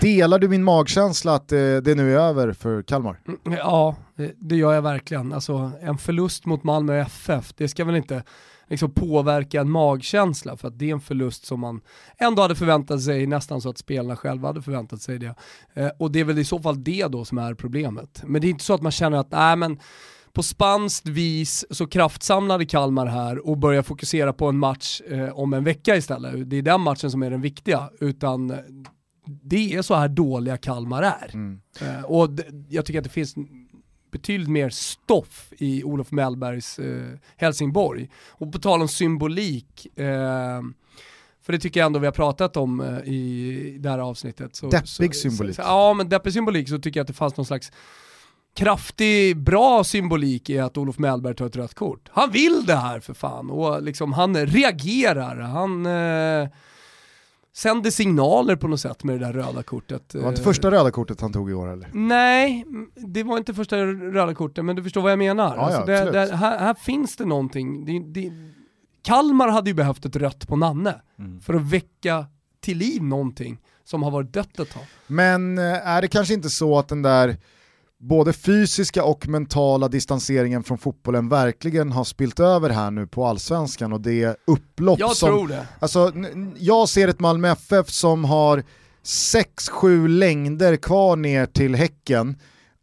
[0.00, 3.20] Delar du min magkänsla att eh, det nu är över för Kalmar?
[3.26, 5.32] Mm, ja, eh, det gör jag verkligen.
[5.32, 8.22] Alltså, en förlust mot Malmö FF, det ska väl inte
[8.68, 11.80] liksom påverka en magkänsla för att det är en förlust som man
[12.18, 15.34] ändå hade förväntat sig, nästan så att spelarna själva hade förväntat sig det.
[15.74, 18.22] Eh, och det är väl i så fall det då som är problemet.
[18.26, 19.80] Men det är inte så att man känner att, nej men
[20.32, 25.52] på spanskt vis så kraftsamlade Kalmar här och börjar fokusera på en match eh, om
[25.52, 26.50] en vecka istället.
[26.50, 28.52] Det är den matchen som är den viktiga, utan
[29.42, 31.30] det är så här dåliga Kalmar är.
[31.34, 31.60] Mm.
[31.80, 32.30] Eh, och
[32.68, 33.34] jag tycker att det finns
[34.10, 38.10] betydligt mer stoff i Olof Mellbergs eh, Helsingborg.
[38.28, 40.60] Och på tal om symbolik, eh,
[41.42, 44.56] för det tycker jag ändå vi har pratat om eh, i det här avsnittet.
[44.56, 45.56] Så, deppig så, symbolik.
[45.56, 47.72] Så, ja men deppig symbolik så tycker jag att det fanns någon slags
[48.56, 52.08] kraftig, bra symbolik i att Olof Mellberg tar ett rött kort.
[52.12, 56.48] Han vill det här för fan och liksom han reagerar, han eh,
[57.52, 60.08] sänder signaler på något sätt med det där röda kortet.
[60.08, 61.90] Det var inte första röda kortet han tog i år eller?
[61.92, 62.64] Nej,
[62.96, 65.56] det var inte första röda kortet, men du förstår vad jag menar.
[65.56, 67.84] Ja, alltså det, det, här, här, finns det någonting.
[68.12, 68.32] Det,
[69.02, 71.40] Kalmar hade ju behövt ett rött på Nanne mm.
[71.40, 72.26] för att väcka
[72.60, 74.82] till liv någonting som har varit dött ett tag.
[75.06, 77.36] Men eh, är det kanske inte så att den där
[78.00, 83.92] både fysiska och mentala distanseringen från fotbollen verkligen har spilt över här nu på allsvenskan
[83.92, 85.28] och det upplopp jag som...
[85.28, 85.66] Tror det.
[85.78, 86.12] Alltså,
[86.58, 88.64] jag ser ett Malmö FF som har
[89.04, 92.36] 6-7 längder kvar ner till Häcken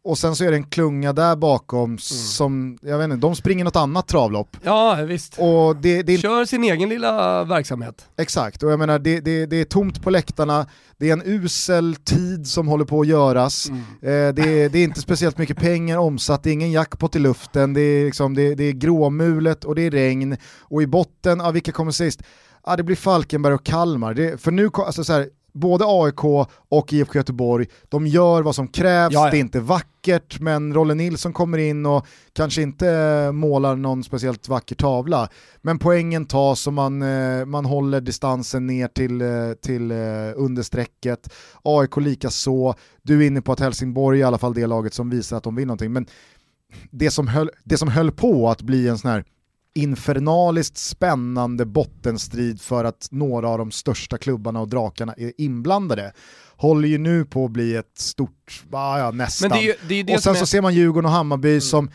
[0.08, 1.98] och sen så är det en klunga där bakom mm.
[1.98, 4.56] som, jag vet inte, de springer något annat travlopp.
[4.62, 5.38] Ja visst.
[5.38, 6.18] Och det, det...
[6.18, 8.06] Kör sin egen lilla verksamhet.
[8.16, 11.96] Exakt, och jag menar det, det, det är tomt på läktarna, det är en usel
[12.04, 13.80] tid som håller på att göras, mm.
[13.80, 17.18] eh, det, är, det är inte speciellt mycket pengar omsatt, det är ingen jackpot i
[17.18, 21.38] luften, det är, liksom, det, det är gråmulet och det är regn, och i botten,
[21.38, 22.22] ja, vilka kommer sist?
[22.66, 24.14] Ja, det blir Falkenberg och Kalmar.
[24.14, 26.24] Det, för nu, alltså så här, både AIK
[26.68, 29.30] och IFK Göteborg, de gör vad som krävs, Jaja.
[29.30, 34.48] det är inte vackert, men Rolle Nilsson kommer in och kanske inte målar någon speciellt
[34.48, 35.28] vacker tavla.
[35.62, 39.96] Men poängen tas och man, eh, man håller distansen ner till, eh, till eh,
[40.36, 41.34] understrecket.
[41.62, 42.74] AIK lika så.
[43.02, 45.44] du är inne på att Helsingborg är i alla fall det laget som visar att
[45.44, 45.92] de vill någonting.
[45.92, 46.06] Men
[46.90, 49.24] det som höll, det som höll på att bli en sån här
[49.78, 56.12] infernaliskt spännande bottenstrid för att några av de största klubbarna och drakarna är inblandade
[56.56, 59.50] håller ju nu på att bli ett stort, ah, ja nästan.
[59.50, 60.46] Det är, det är och sen så är...
[60.46, 61.60] ser man Djurgården och Hammarby mm.
[61.60, 61.90] som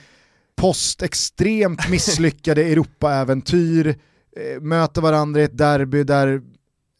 [0.56, 6.42] post extremt misslyckade Europaäventyr, eh, möter varandra i ett derby där,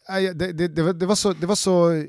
[0.10, 2.06] eh, det, det, det, var så, det var så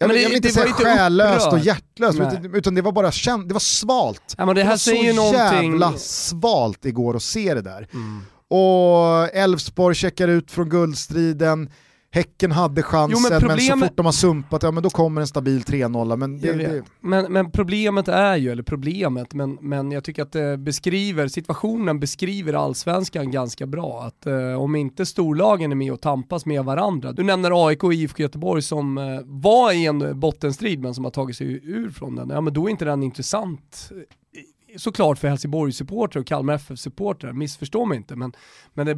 [0.00, 3.12] jag, vill, jag vill inte det säga själlöst och hjärtlöst, utan, utan det var bara
[3.12, 4.34] känd, det var svalt.
[4.38, 5.72] Ja, det, det var så någonting...
[5.72, 7.88] jävla svalt igår att se det där.
[7.92, 8.22] Mm.
[8.48, 11.70] Och Elfsborg checkar ut från guldstriden,
[12.12, 13.68] Häcken hade chansen jo, men, problemet...
[13.68, 16.16] men, så fort de har sumpat, ja men då kommer en stabil 3-0.
[16.16, 16.82] Men, det, det...
[17.00, 22.00] men, men, problemet är ju, eller problemet, men, men jag tycker att det beskriver, situationen
[22.00, 24.02] beskriver allsvenskan ganska bra.
[24.02, 27.94] Att eh, om inte storlagen är med och tampas med varandra, du nämner AIK och
[27.94, 32.16] IFK Göteborg som eh, var i en bottenstrid men som har tagit sig ur från
[32.16, 33.90] den, ja men då är inte den intressant
[34.76, 38.32] såklart för Helsingborg-supportrar och Kalmar FF-supportrar, missförstå mig inte, men,
[38.74, 38.94] men det,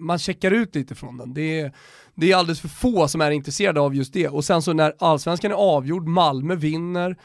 [0.00, 1.34] man checkar ut lite från den.
[1.34, 1.72] Det är,
[2.14, 4.28] det är alldeles för få som är intresserade av just det.
[4.28, 7.16] Och sen så när allsvenskan är avgjord, Malmö vinner,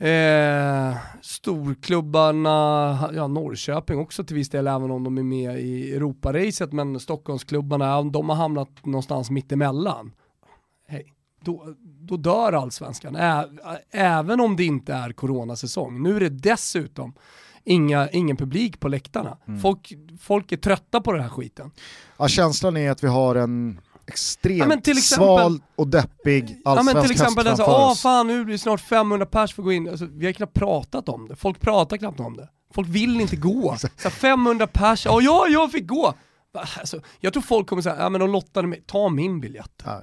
[0.00, 6.72] Eh, storklubbarna, ja Norrköping också till viss del även om de är med i Europaracet
[6.72, 10.12] men Stockholmsklubbarna, de har hamnat någonstans mittemellan.
[11.40, 13.44] Då, då dör allsvenskan, Ä
[13.90, 16.02] även om det inte är coronasäsong.
[16.02, 17.14] Nu är det dessutom
[17.64, 19.36] inga, ingen publik på läktarna.
[19.48, 19.60] Mm.
[19.60, 21.70] Folk, folk är trötta på den här skiten.
[22.16, 26.94] Ja, känslan är att vi har en extremt ja, exempel, sval och deppig allsvensk ja,
[26.94, 29.64] men till exempel den så, åh fan nu blir det snart 500 pers för att
[29.64, 32.48] gå in, alltså, vi har knappt pratat om det, folk pratar knappt om det.
[32.74, 33.76] Folk vill inte gå.
[33.96, 36.14] Så 500 pers, åh ja, jag fick gå!
[36.52, 39.82] Alltså, jag tror folk kommer säga, ja men de lottade mig, ta min biljett.
[39.84, 40.02] Ja.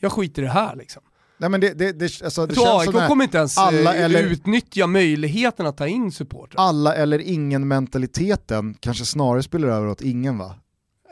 [0.00, 1.02] Jag skiter i det här liksom.
[1.38, 4.22] Nej, men det, det, det, alltså, det känns AIK kommer inte ens alla eh, eller,
[4.22, 6.62] utnyttja möjligheten att ta in supportrar.
[6.62, 10.54] Alla eller ingen mentaliteten kanske snarare spelar över åt ingen va?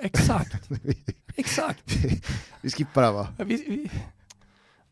[0.02, 0.68] Exakt.
[1.36, 1.96] Exakt.
[2.60, 3.28] vi skippar det här va?
[3.38, 3.90] Vi, vi,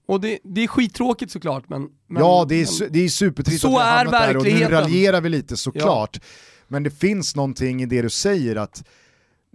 [0.06, 1.88] och det, det, är skittråkigt såklart men...
[2.06, 4.60] men ja det är, det är supertrist så att vi är verkligheten.
[4.60, 6.18] där och nu raljerar vi lite såklart.
[6.20, 6.28] Ja.
[6.68, 8.84] Men det finns någonting i det du säger att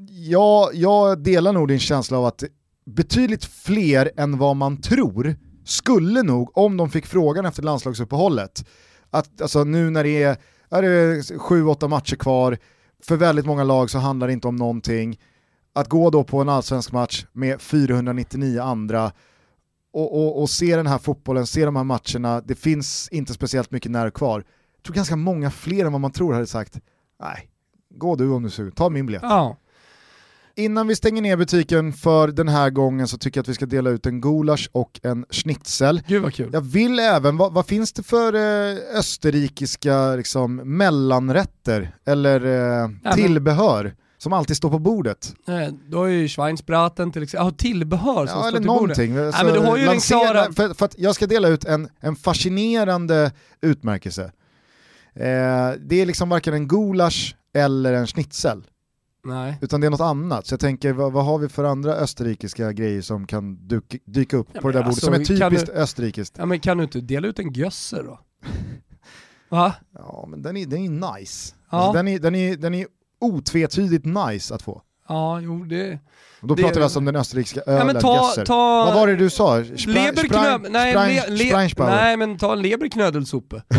[0.09, 2.43] ja, jag delar nog din känsla av att
[2.95, 5.35] betydligt fler än vad man tror
[5.65, 8.65] skulle nog, om de fick frågan efter landslagsuppehållet,
[9.09, 10.37] att alltså, nu när det är,
[10.69, 12.57] är det sju, åtta matcher kvar,
[13.03, 15.19] för väldigt många lag så handlar det inte om någonting,
[15.73, 19.11] att gå då på en allsvensk match med 499 andra
[19.93, 23.71] och, och, och, se den här fotbollen, se de här matcherna, det finns inte speciellt
[23.71, 24.43] mycket när kvar.
[24.75, 26.79] Jag tror ganska många fler än vad man tror hade sagt,
[27.19, 27.49] nej,
[27.89, 29.23] gå du om du är sugen, ta min biljett.
[29.23, 29.57] Ja
[30.59, 33.65] innan vi stänger ner butiken för den här gången så tycker jag att vi ska
[33.65, 36.01] dela ut en gulasch och en schnitzel.
[36.07, 36.49] Gud vad kul.
[36.53, 42.45] Jag vill även, vad, vad finns det för eh, österrikiska liksom, mellanrätter eller
[42.83, 45.33] eh, tillbehör som alltid står på bordet?
[45.47, 48.97] Eh, Du har ju Schweinsbraten till exempel, ja tillbehör som Ja, står eller till bordet.
[48.97, 49.15] någonting.
[49.15, 51.65] Nej, men du har ju den lansera- klara- för, för att jag ska dela ut
[51.65, 53.31] en, en fascinerande
[53.61, 54.23] utmärkelse.
[55.15, 58.63] Eh, det är liksom varken en gulasch eller en schnitzel,
[59.23, 59.57] Nej.
[59.61, 60.47] utan det är något annat.
[60.47, 64.37] Så jag tänker, vad, vad har vi för andra österrikiska grejer som kan dyka, dyka
[64.37, 66.35] upp Ja, på det där men bordet, som är alltså, typiskt du- österrikiskt?
[66.37, 68.19] Ja men kan du inte dela ut en gösse då?
[69.49, 69.73] Va?
[69.93, 71.55] Ja, men den är, den är nice.
[71.71, 71.77] Ja.
[71.77, 72.87] Alltså, den, är, den, är, den är
[73.21, 74.81] otvetydigt nice att få.
[75.07, 75.99] Ja, jo det...
[76.41, 78.15] Och då Det- pratar vi alltså om den österrikiska Ja ölen men ta...
[78.27, 78.45] Gösser.
[78.45, 78.85] ta...
[78.85, 79.59] Vad var det du sa?
[79.61, 80.37] Spra- Leberknö...
[80.37, 83.63] Sprang- Nej, Sprang- le, le, nej men ta leberknödelsuppe.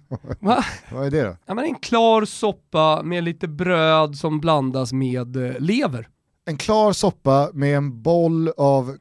[0.40, 0.64] Va?
[0.92, 1.36] Vad är det då?
[1.46, 6.08] Ja men en klar soppa med lite bröd som blandas med eh, lever.
[6.44, 8.96] En klar soppa med en boll av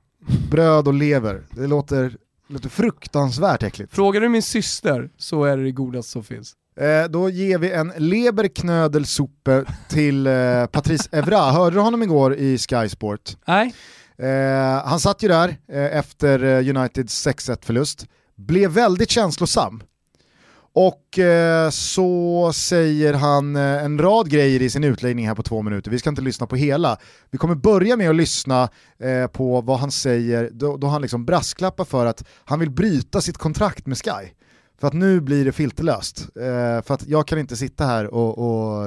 [0.51, 1.43] bröd och lever.
[1.51, 2.17] Det låter,
[2.47, 3.93] låter fruktansvärt äckligt.
[3.93, 6.53] Frågar du min syster så är det det godaste som finns.
[6.79, 11.39] Eh, då ger vi en leberknödelsuppe till eh, Patrice Evra.
[11.39, 13.37] Hörde du honom igår i Sky Sport?
[13.47, 13.73] Nej?
[14.17, 19.83] Eh, han satt ju där eh, efter eh, Uniteds 6-1 förlust, blev väldigt känslosam.
[20.73, 25.61] Och eh, så säger han eh, en rad grejer i sin utläggning här på två
[25.61, 26.97] minuter, vi ska inte lyssna på hela.
[27.31, 28.69] Vi kommer börja med att lyssna
[28.99, 33.21] eh, på vad han säger då, då han liksom brasklappar för att han vill bryta
[33.21, 34.29] sitt kontrakt med Sky.
[34.79, 36.19] För att nu blir det filterlöst.
[36.35, 38.85] Eh, för att jag kan inte sitta här och, och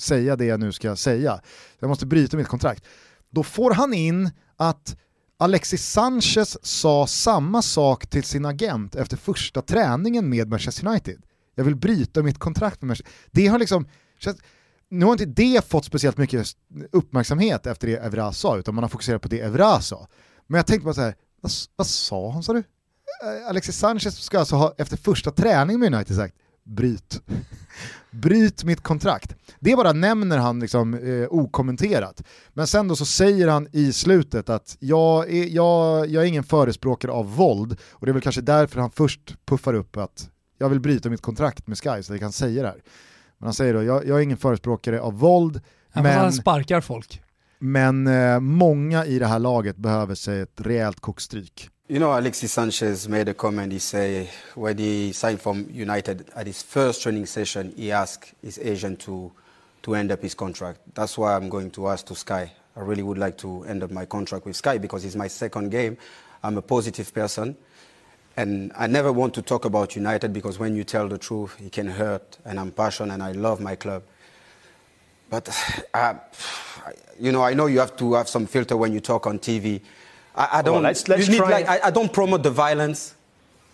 [0.00, 1.40] säga det jag nu ska säga.
[1.78, 2.84] Jag måste bryta mitt kontrakt.
[3.30, 4.96] Då får han in att
[5.42, 11.22] Alexis Sanchez sa samma sak till sin agent efter första träningen med Manchester United.
[11.54, 13.88] Jag vill bryta mitt kontrakt med Manchester Det har liksom,
[14.88, 16.46] nu har inte det fått speciellt mycket
[16.92, 20.08] uppmärksamhet efter det Evra sa, utan man har fokuserat på det Evra sa.
[20.46, 22.58] Men jag tänkte bara så här, vad, vad sa han sa du?
[22.58, 26.34] Eh, Alexis Sanchez ska alltså ha efter första träningen med United sagt,
[26.64, 27.22] bryt.
[28.10, 29.34] Bryt mitt kontrakt.
[29.60, 32.22] Det bara nämner han liksom eh, okommenterat.
[32.52, 36.44] Men sen då så säger han i slutet att jag är, jag, jag är ingen
[36.44, 40.68] förespråkare av våld och det är väl kanske därför han först puffar upp att jag
[40.68, 42.82] vill bryta mitt kontrakt med Sky så jag kan säga det här.
[43.38, 45.60] Men han säger då, jag, jag är ingen förespråkare av våld,
[45.92, 47.22] fast men, han sparkar folk.
[47.58, 51.70] men eh, många i det här laget behöver sig ett rejält kokstryk.
[51.92, 53.70] You know, Alexis Sanchez made a comment.
[53.70, 58.58] He said when he signed from United at his first training session, he asked his
[58.58, 59.30] agent to
[59.82, 60.80] to end up his contract.
[60.94, 62.50] That's why I'm going to ask to Sky.
[62.74, 65.68] I really would like to end up my contract with Sky because it's my second
[65.68, 65.98] game.
[66.42, 67.58] I'm a positive person,
[68.38, 71.72] and I never want to talk about United because when you tell the truth, it
[71.72, 72.38] can hurt.
[72.46, 74.02] And I'm passionate, and I love my club.
[75.28, 75.46] But
[75.92, 76.14] uh,
[77.20, 79.82] you know, I know you have to have some filter when you talk on TV.
[80.36, 80.82] I, I don't.
[80.82, 83.14] let's- let's you need, like, I, I don't promote the violence,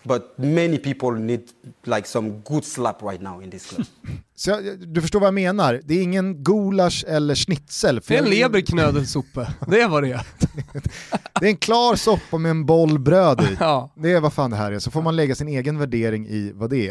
[0.03, 1.41] but many people need
[1.85, 3.87] like some good slap right now in this club.
[4.35, 8.01] Så jag, du förstår vad jag menar, det är ingen gulasch eller schnitzel.
[8.01, 10.07] för Det är en jag- leberknödelsuppe, det var det
[11.39, 13.57] Det är en klar soppa med en boll bröd i.
[13.59, 13.93] Ja.
[13.95, 16.51] Det är vad fan det här är, så får man lägga sin egen värdering i
[16.55, 16.89] vad det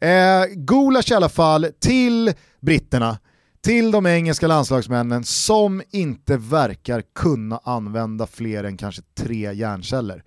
[0.00, 0.40] är.
[0.40, 3.18] Eh, gulasch i alla fall till britterna,
[3.60, 10.24] till de engelska landslagsmännen som inte verkar kunna använda fler än kanske tre hjärnceller.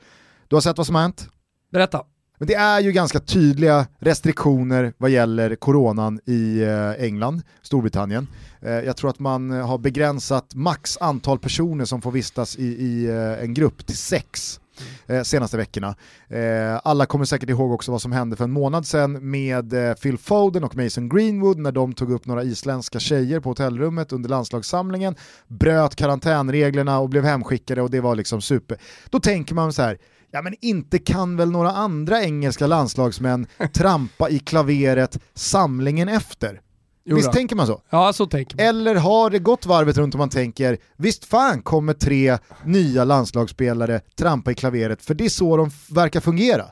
[0.48, 1.30] Du har sett vad som har hänt?
[1.72, 2.04] Berätta.
[2.38, 8.28] Men det är ju ganska tydliga restriktioner vad gäller coronan i eh, England, Storbritannien.
[8.62, 13.06] Eh, Jag tror att man har begränsat max antal personer som får vistas i, i
[13.06, 14.60] eh, en grupp till sex
[15.08, 15.96] eh, senaste veckorna.
[16.28, 19.94] Eh, Alla kommer säkert ihåg också vad som hände för en månad sedan med eh,
[19.94, 24.30] Phil Foden och Mason Greenwood när de tog upp några isländska tjejer på hotellrummet under
[24.30, 25.16] landslagssamlingen,
[25.48, 28.78] bröt karantänreglerna och blev hemskickade och det var liksom super.
[29.10, 29.98] Då tänker man så här,
[30.32, 36.62] ja men inte kan väl några andra engelska landslagsmän trampa i klaveret samlingen efter?
[37.04, 37.82] Jo Visst tänker man så?
[37.90, 38.66] Ja, så tänker man.
[38.66, 44.00] Eller har det gått varvet runt och man tänker, visst fan kommer tre nya landslagsspelare
[44.16, 46.66] trampa i klaveret, för det är så de verkar fungera.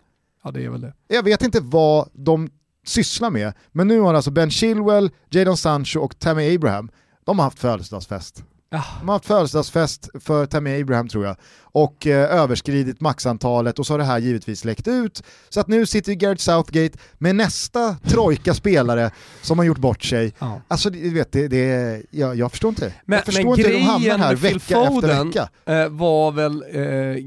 [0.43, 0.93] Ja, det är väl det.
[1.07, 2.49] Jag vet inte vad de
[2.85, 6.91] sysslar med, men nu har alltså Ben Chilwell, Jadon Sancho och Tammy Abraham,
[7.25, 8.43] de har haft födelsedagsfest.
[8.71, 8.83] Ja.
[8.99, 13.93] De har haft födelsedagsfest för Tammy Abraham tror jag och eh, överskridit maxantalet och så
[13.93, 15.23] har det här givetvis läckt ut.
[15.49, 19.11] Så att nu sitter ju Gareth Southgate med nästa trojka spelare
[19.41, 20.33] som har gjort bort sig.
[20.39, 20.61] Ja.
[20.67, 22.93] Alltså du vet, det, det, jag, jag förstår inte.
[23.05, 25.49] Men, jag förstår men inte hur de hamnar grejen här vecka efter vecka.
[25.65, 26.63] eh, var väl,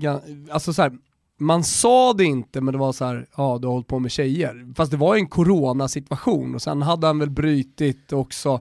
[0.05, 0.15] eh,
[0.51, 0.93] alltså så här,
[1.39, 4.11] man sa det inte men det var så här, ja du har hållit på med
[4.11, 4.75] tjejer.
[4.77, 8.61] Fast det var en coronasituation och sen hade han väl brytit också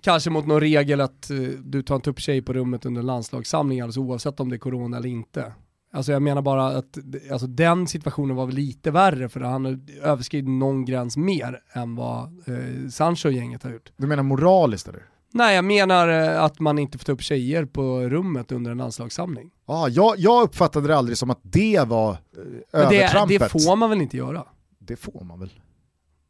[0.00, 3.80] kanske mot någon regel att uh, du tar inte upp tjej på rummet under landslagssamling,
[3.80, 5.52] alltså oavsett om det är corona eller inte.
[5.92, 6.98] Alltså jag menar bara att
[7.30, 12.22] alltså den situationen var väl lite värre för han överskridit någon gräns mer än vad
[12.24, 13.92] eh, Sancho och gänget har gjort.
[13.96, 15.02] Du menar moraliskt eller?
[15.32, 18.78] Nej jag menar eh, att man inte får ta upp tjejer på rummet under en
[18.78, 19.50] landslagssamling.
[19.66, 23.38] Ah, jag, jag uppfattade det aldrig som att det var eh, övertrampet.
[23.38, 24.44] Det, det får man väl inte göra?
[24.78, 25.50] Det får man väl?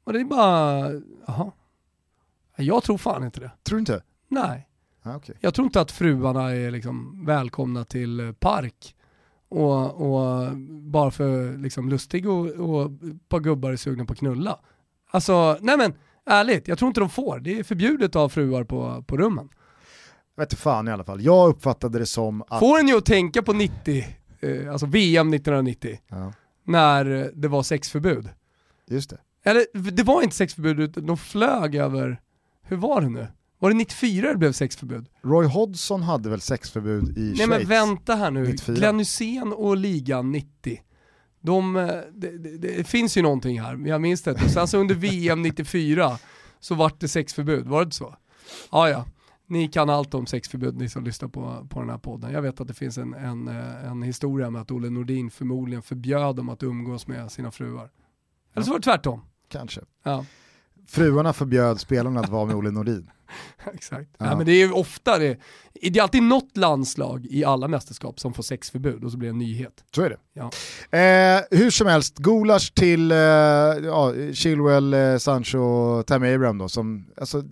[0.05, 0.91] Och det är bara,
[1.27, 1.53] jaha.
[2.61, 3.51] Jag tror fan inte det.
[3.63, 4.03] Tror du inte?
[4.29, 4.69] Nej.
[5.03, 5.35] Ah, okay.
[5.41, 8.95] Jag tror inte att fruarna är liksom välkomna till eh, park
[9.49, 14.19] och, och bara för liksom lustig och, och ett par gubbar är sugna på att
[14.19, 14.59] knulla.
[15.11, 15.95] Alltså, nej men
[16.27, 17.41] ärligt, jag tror inte de får.
[17.41, 19.49] Det är förbjudet ha fruar på, på rummen.
[20.37, 22.59] Jag vet fan i alla fall, jag uppfattade det som att...
[22.59, 24.07] Får en ju att tänka på 90,
[24.41, 26.33] eh, alltså VM 1990, ja.
[26.65, 28.29] när det var sexförbud.
[28.87, 29.19] Just det.
[29.45, 32.21] Eller det var inte sexförbud, de flög över,
[32.71, 33.27] hur var det nu?
[33.59, 35.07] Var det 94 det blev sexförbud?
[35.23, 37.49] Roy Hodgson hade väl sexförbud i Nej Schweiz?
[37.49, 38.77] men vänta här nu, 94.
[38.77, 40.81] Glenn Hysén och ligan 90.
[41.41, 44.39] De, eh, det, det, det finns ju någonting här, jag minns det.
[44.39, 46.19] Sen så under VM 94
[46.61, 48.15] så vart det sexförbud, var det inte så?
[48.73, 49.07] Ja, ja.
[49.47, 52.33] Ni kan allt om sexförbud, ni som lyssnar på, på den här podden.
[52.33, 55.83] Jag vet att det finns en, en, eh, en historia med att Olle Nordin förmodligen
[55.83, 57.91] förbjöd dem att umgås med sina fruar.
[58.55, 59.21] Eller så var det tvärtom.
[59.49, 59.81] Kanske.
[60.03, 60.25] Ja.
[60.91, 63.11] Fruarna förbjöd spelarna att vara med Olle Nordin.
[63.75, 64.11] Exakt.
[64.19, 64.27] Ja.
[64.27, 64.37] Ja.
[64.37, 65.37] men det är ju ofta det,
[65.83, 69.33] det är alltid något landslag i alla mästerskap som får sexförbud och så blir det
[69.33, 69.85] en nyhet.
[69.95, 70.17] Så är det.
[70.33, 70.51] Ja.
[70.99, 76.69] Eh, hur som helst, gulasch till eh, ja, Chilwell, eh, Sancho, Tammy Abraham då.
[76.69, 77.45] Som, alltså,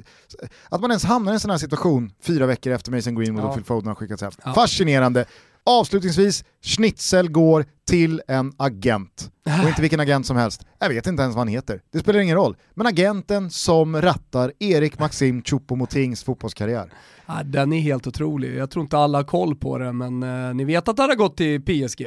[0.68, 3.48] att man ens hamnar i en sån här situation fyra veckor efter Mason Greenwood Ja.
[3.48, 4.32] och Phil Foden har skickats hem.
[4.54, 5.24] Fascinerande.
[5.68, 9.30] Avslutningsvis, Schnitzel går till en agent.
[9.62, 10.66] Och inte vilken agent som helst.
[10.78, 11.80] Jag vet inte ens vad han heter.
[11.92, 12.56] Det spelar ingen roll.
[12.74, 16.92] Men agenten som rattar Erik Maxim Choupo-Motings fotbollskarriär.
[17.26, 18.56] Ja, den är helt otrolig.
[18.56, 21.16] Jag tror inte alla har koll på det, men eh, ni vet att han har
[21.16, 22.06] gått till PSG.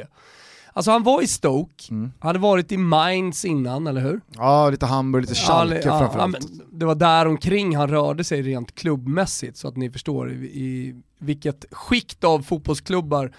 [0.74, 2.12] Alltså han var i Stoke, Mm.
[2.20, 4.20] hade varit i Mainz innan, eller hur?
[4.36, 6.36] Ja, lite Hamburg, lite Schalke Ja, framförallt.
[6.40, 10.34] ja, det var där omkring han rörde sig rent klubbmässigt, så att ni förstår i,
[10.44, 13.32] i vilket skikt av fotbollsklubbar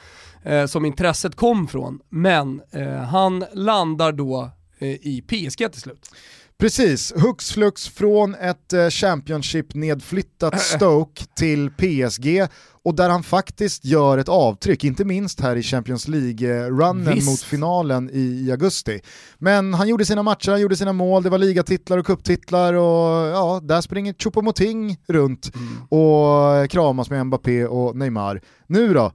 [0.43, 1.99] eh, som intresset kom från.
[2.09, 6.09] Men eh, han landar då eh, i PSG till slut.
[6.57, 12.47] Precis, hux flux från ett eh, Championship nedflyttat Stoke till PSG
[12.83, 18.09] och där han faktiskt gör ett avtryck, inte minst här i Champions League-runnen mot finalen
[18.13, 19.01] i, augusti.
[19.37, 23.27] Men han gjorde sina matcher, han gjorde sina mål, det var ligatitlar och kupptitlar och
[23.27, 25.51] ja, där springer Choupo-Moting runt
[25.89, 28.41] och kramas med Mbappé och Neymar.
[28.67, 29.11] Nu då?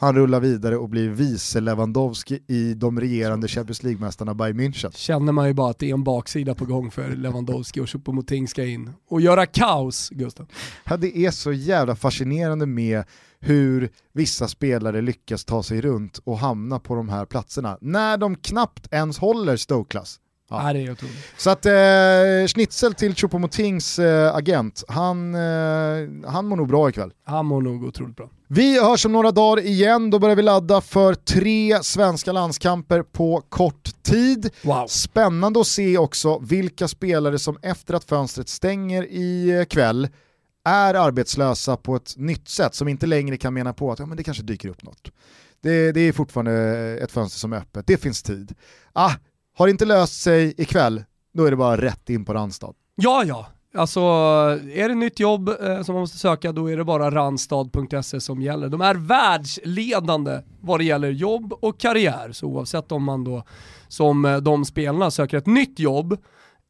[0.00, 4.90] Han rullar vidare och blir vice Lewandowski i de regerande Champions League-mästarna Bayern München.
[4.94, 8.46] Känner man ju bara att det är en baksida på gång för Lewandowski och Choupo-Moting
[8.46, 10.46] ska in och göra kaos, Gustav.
[10.84, 13.04] Ja, det är så jävla fascinerande med
[13.40, 18.36] hur vissa spelare lyckas ta sig runt och hamna på de här platserna när de
[18.36, 20.20] knappt ens håller Stoke-klass.
[20.50, 20.66] Ja.
[20.66, 20.72] Ja.
[20.72, 21.16] det är otroligt.
[21.36, 27.12] Så att eh, Schnitzel till Choupo-Motings eh, agent, han, eh, han mår nog bra ikväll.
[27.24, 28.30] Han mår nog otroligt bra.
[28.48, 33.42] Vi hörs om några dagar igen, då börjar vi ladda för tre svenska landskamper på
[33.48, 34.50] kort tid.
[34.62, 34.86] Wow.
[34.86, 40.08] Spännande att se också vilka spelare som efter att fönstret stänger i eh, kväll
[40.64, 44.16] är arbetslösa på ett nytt sätt som inte längre kan mena på att ja, men
[44.16, 45.10] det kanske dyker upp något.
[45.62, 46.52] Det, det är fortfarande
[47.02, 48.54] ett fönster som är öppet, det finns tid.
[48.92, 49.12] Ah,
[49.56, 52.72] har det inte löst sig ikväll, då är det bara rätt in på Randstad.
[52.94, 53.46] Ja, ja.
[53.74, 54.00] Alltså,
[54.74, 58.42] är det nytt jobb eh, som man måste söka, då är det bara randstad.se som
[58.42, 58.68] gäller.
[58.68, 63.44] De är världsledande vad det gäller jobb och karriär, så oavsett om man då
[63.88, 66.16] som eh, de spelarna söker ett nytt jobb,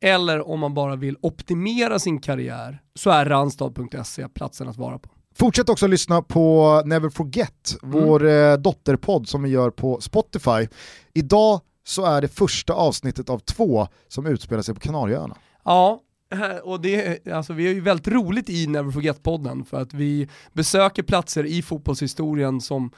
[0.02, 5.10] eller om man bara vill optimera sin karriär, så är randstad.se platsen att vara på.
[5.34, 10.68] Fortsätt också lyssna på Never Forget, vår eh, dotterpodd som vi gör på Spotify.
[11.14, 15.36] Idag så är det första avsnittet av två som utspelar sig på Kanarieöarna.
[15.64, 16.00] Ja,
[16.32, 20.28] eh, och det, alltså vi har ju väldigt roligt i Never Forget-podden för att vi
[20.52, 22.90] besöker platser i fotbollshistorien som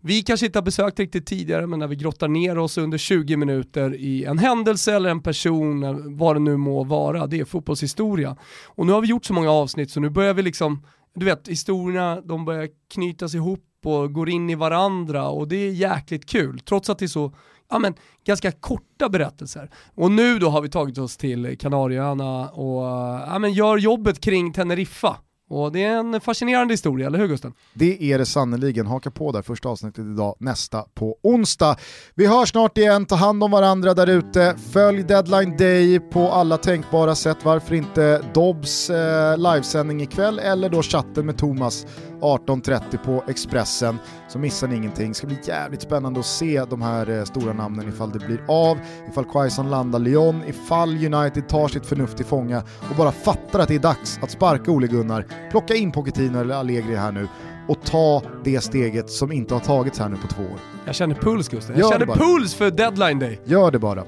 [0.00, 3.36] vi kanske inte har besökt riktigt tidigare, men när vi grottar ner oss under 20
[3.36, 7.44] minuter i en händelse eller en person, eh, vad det nu må vara, det är
[7.44, 8.36] fotbollshistoria.
[8.66, 11.48] Och nu har vi gjort så många avsnitt så nu börjar vi liksom, du vet,
[11.48, 16.60] historierna de börjar knytas ihop och går in i varandra och det är jäkligt kul,
[16.60, 17.32] trots att det är så
[17.70, 17.94] ja, men,
[18.24, 19.70] ganska korta berättelser.
[19.94, 22.82] Och nu då har vi tagit oss till Kanarieöarna och
[23.28, 25.16] ja, men, gör jobbet kring Teneriffa.
[25.48, 27.52] Och det är en fascinerande historia, eller hur Gusten?
[27.74, 28.86] Det är det sannoliken.
[28.86, 31.76] Haka på där, första avsnittet idag, nästa på onsdag.
[32.14, 34.56] Vi hörs snart igen, ta hand om varandra där ute.
[34.72, 37.36] Följ Deadline Day på alla tänkbara sätt.
[37.42, 41.86] Varför inte Dobbs eh, livesändning ikväll eller då chatten med Thomas
[42.20, 43.98] 18.30 på Expressen
[44.28, 45.08] så missar ni ingenting.
[45.08, 48.40] Det ska bli jävligt spännande att se de här eh, stora namnen ifall det blir
[48.48, 48.78] av,
[49.10, 53.68] ifall Quaison landar Lyon, ifall United tar sitt förnuft till fånga och bara fattar att
[53.68, 57.28] det är dags att sparka Ole Gunnar, plocka in Pochettino eller Allegri här nu
[57.68, 60.58] och ta det steget som inte har tagits här nu på två år.
[60.84, 63.40] Jag känner puls Gusten, jag känner puls för deadline day.
[63.44, 64.00] Gör det bara.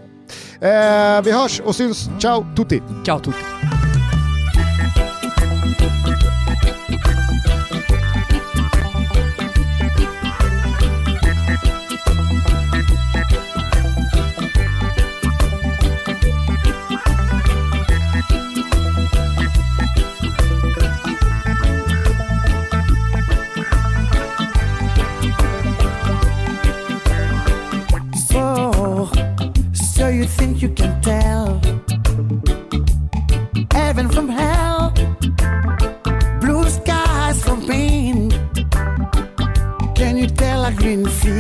[0.61, 2.11] Eh, vi hörs och syns.
[2.19, 2.83] Ciao tutti!
[3.05, 3.39] Ciao tutti!
[30.63, 31.61] You can tell?
[33.73, 34.93] Heaven from hell,
[36.41, 38.31] blue skies from pain.
[39.95, 41.38] Can you tell a green field?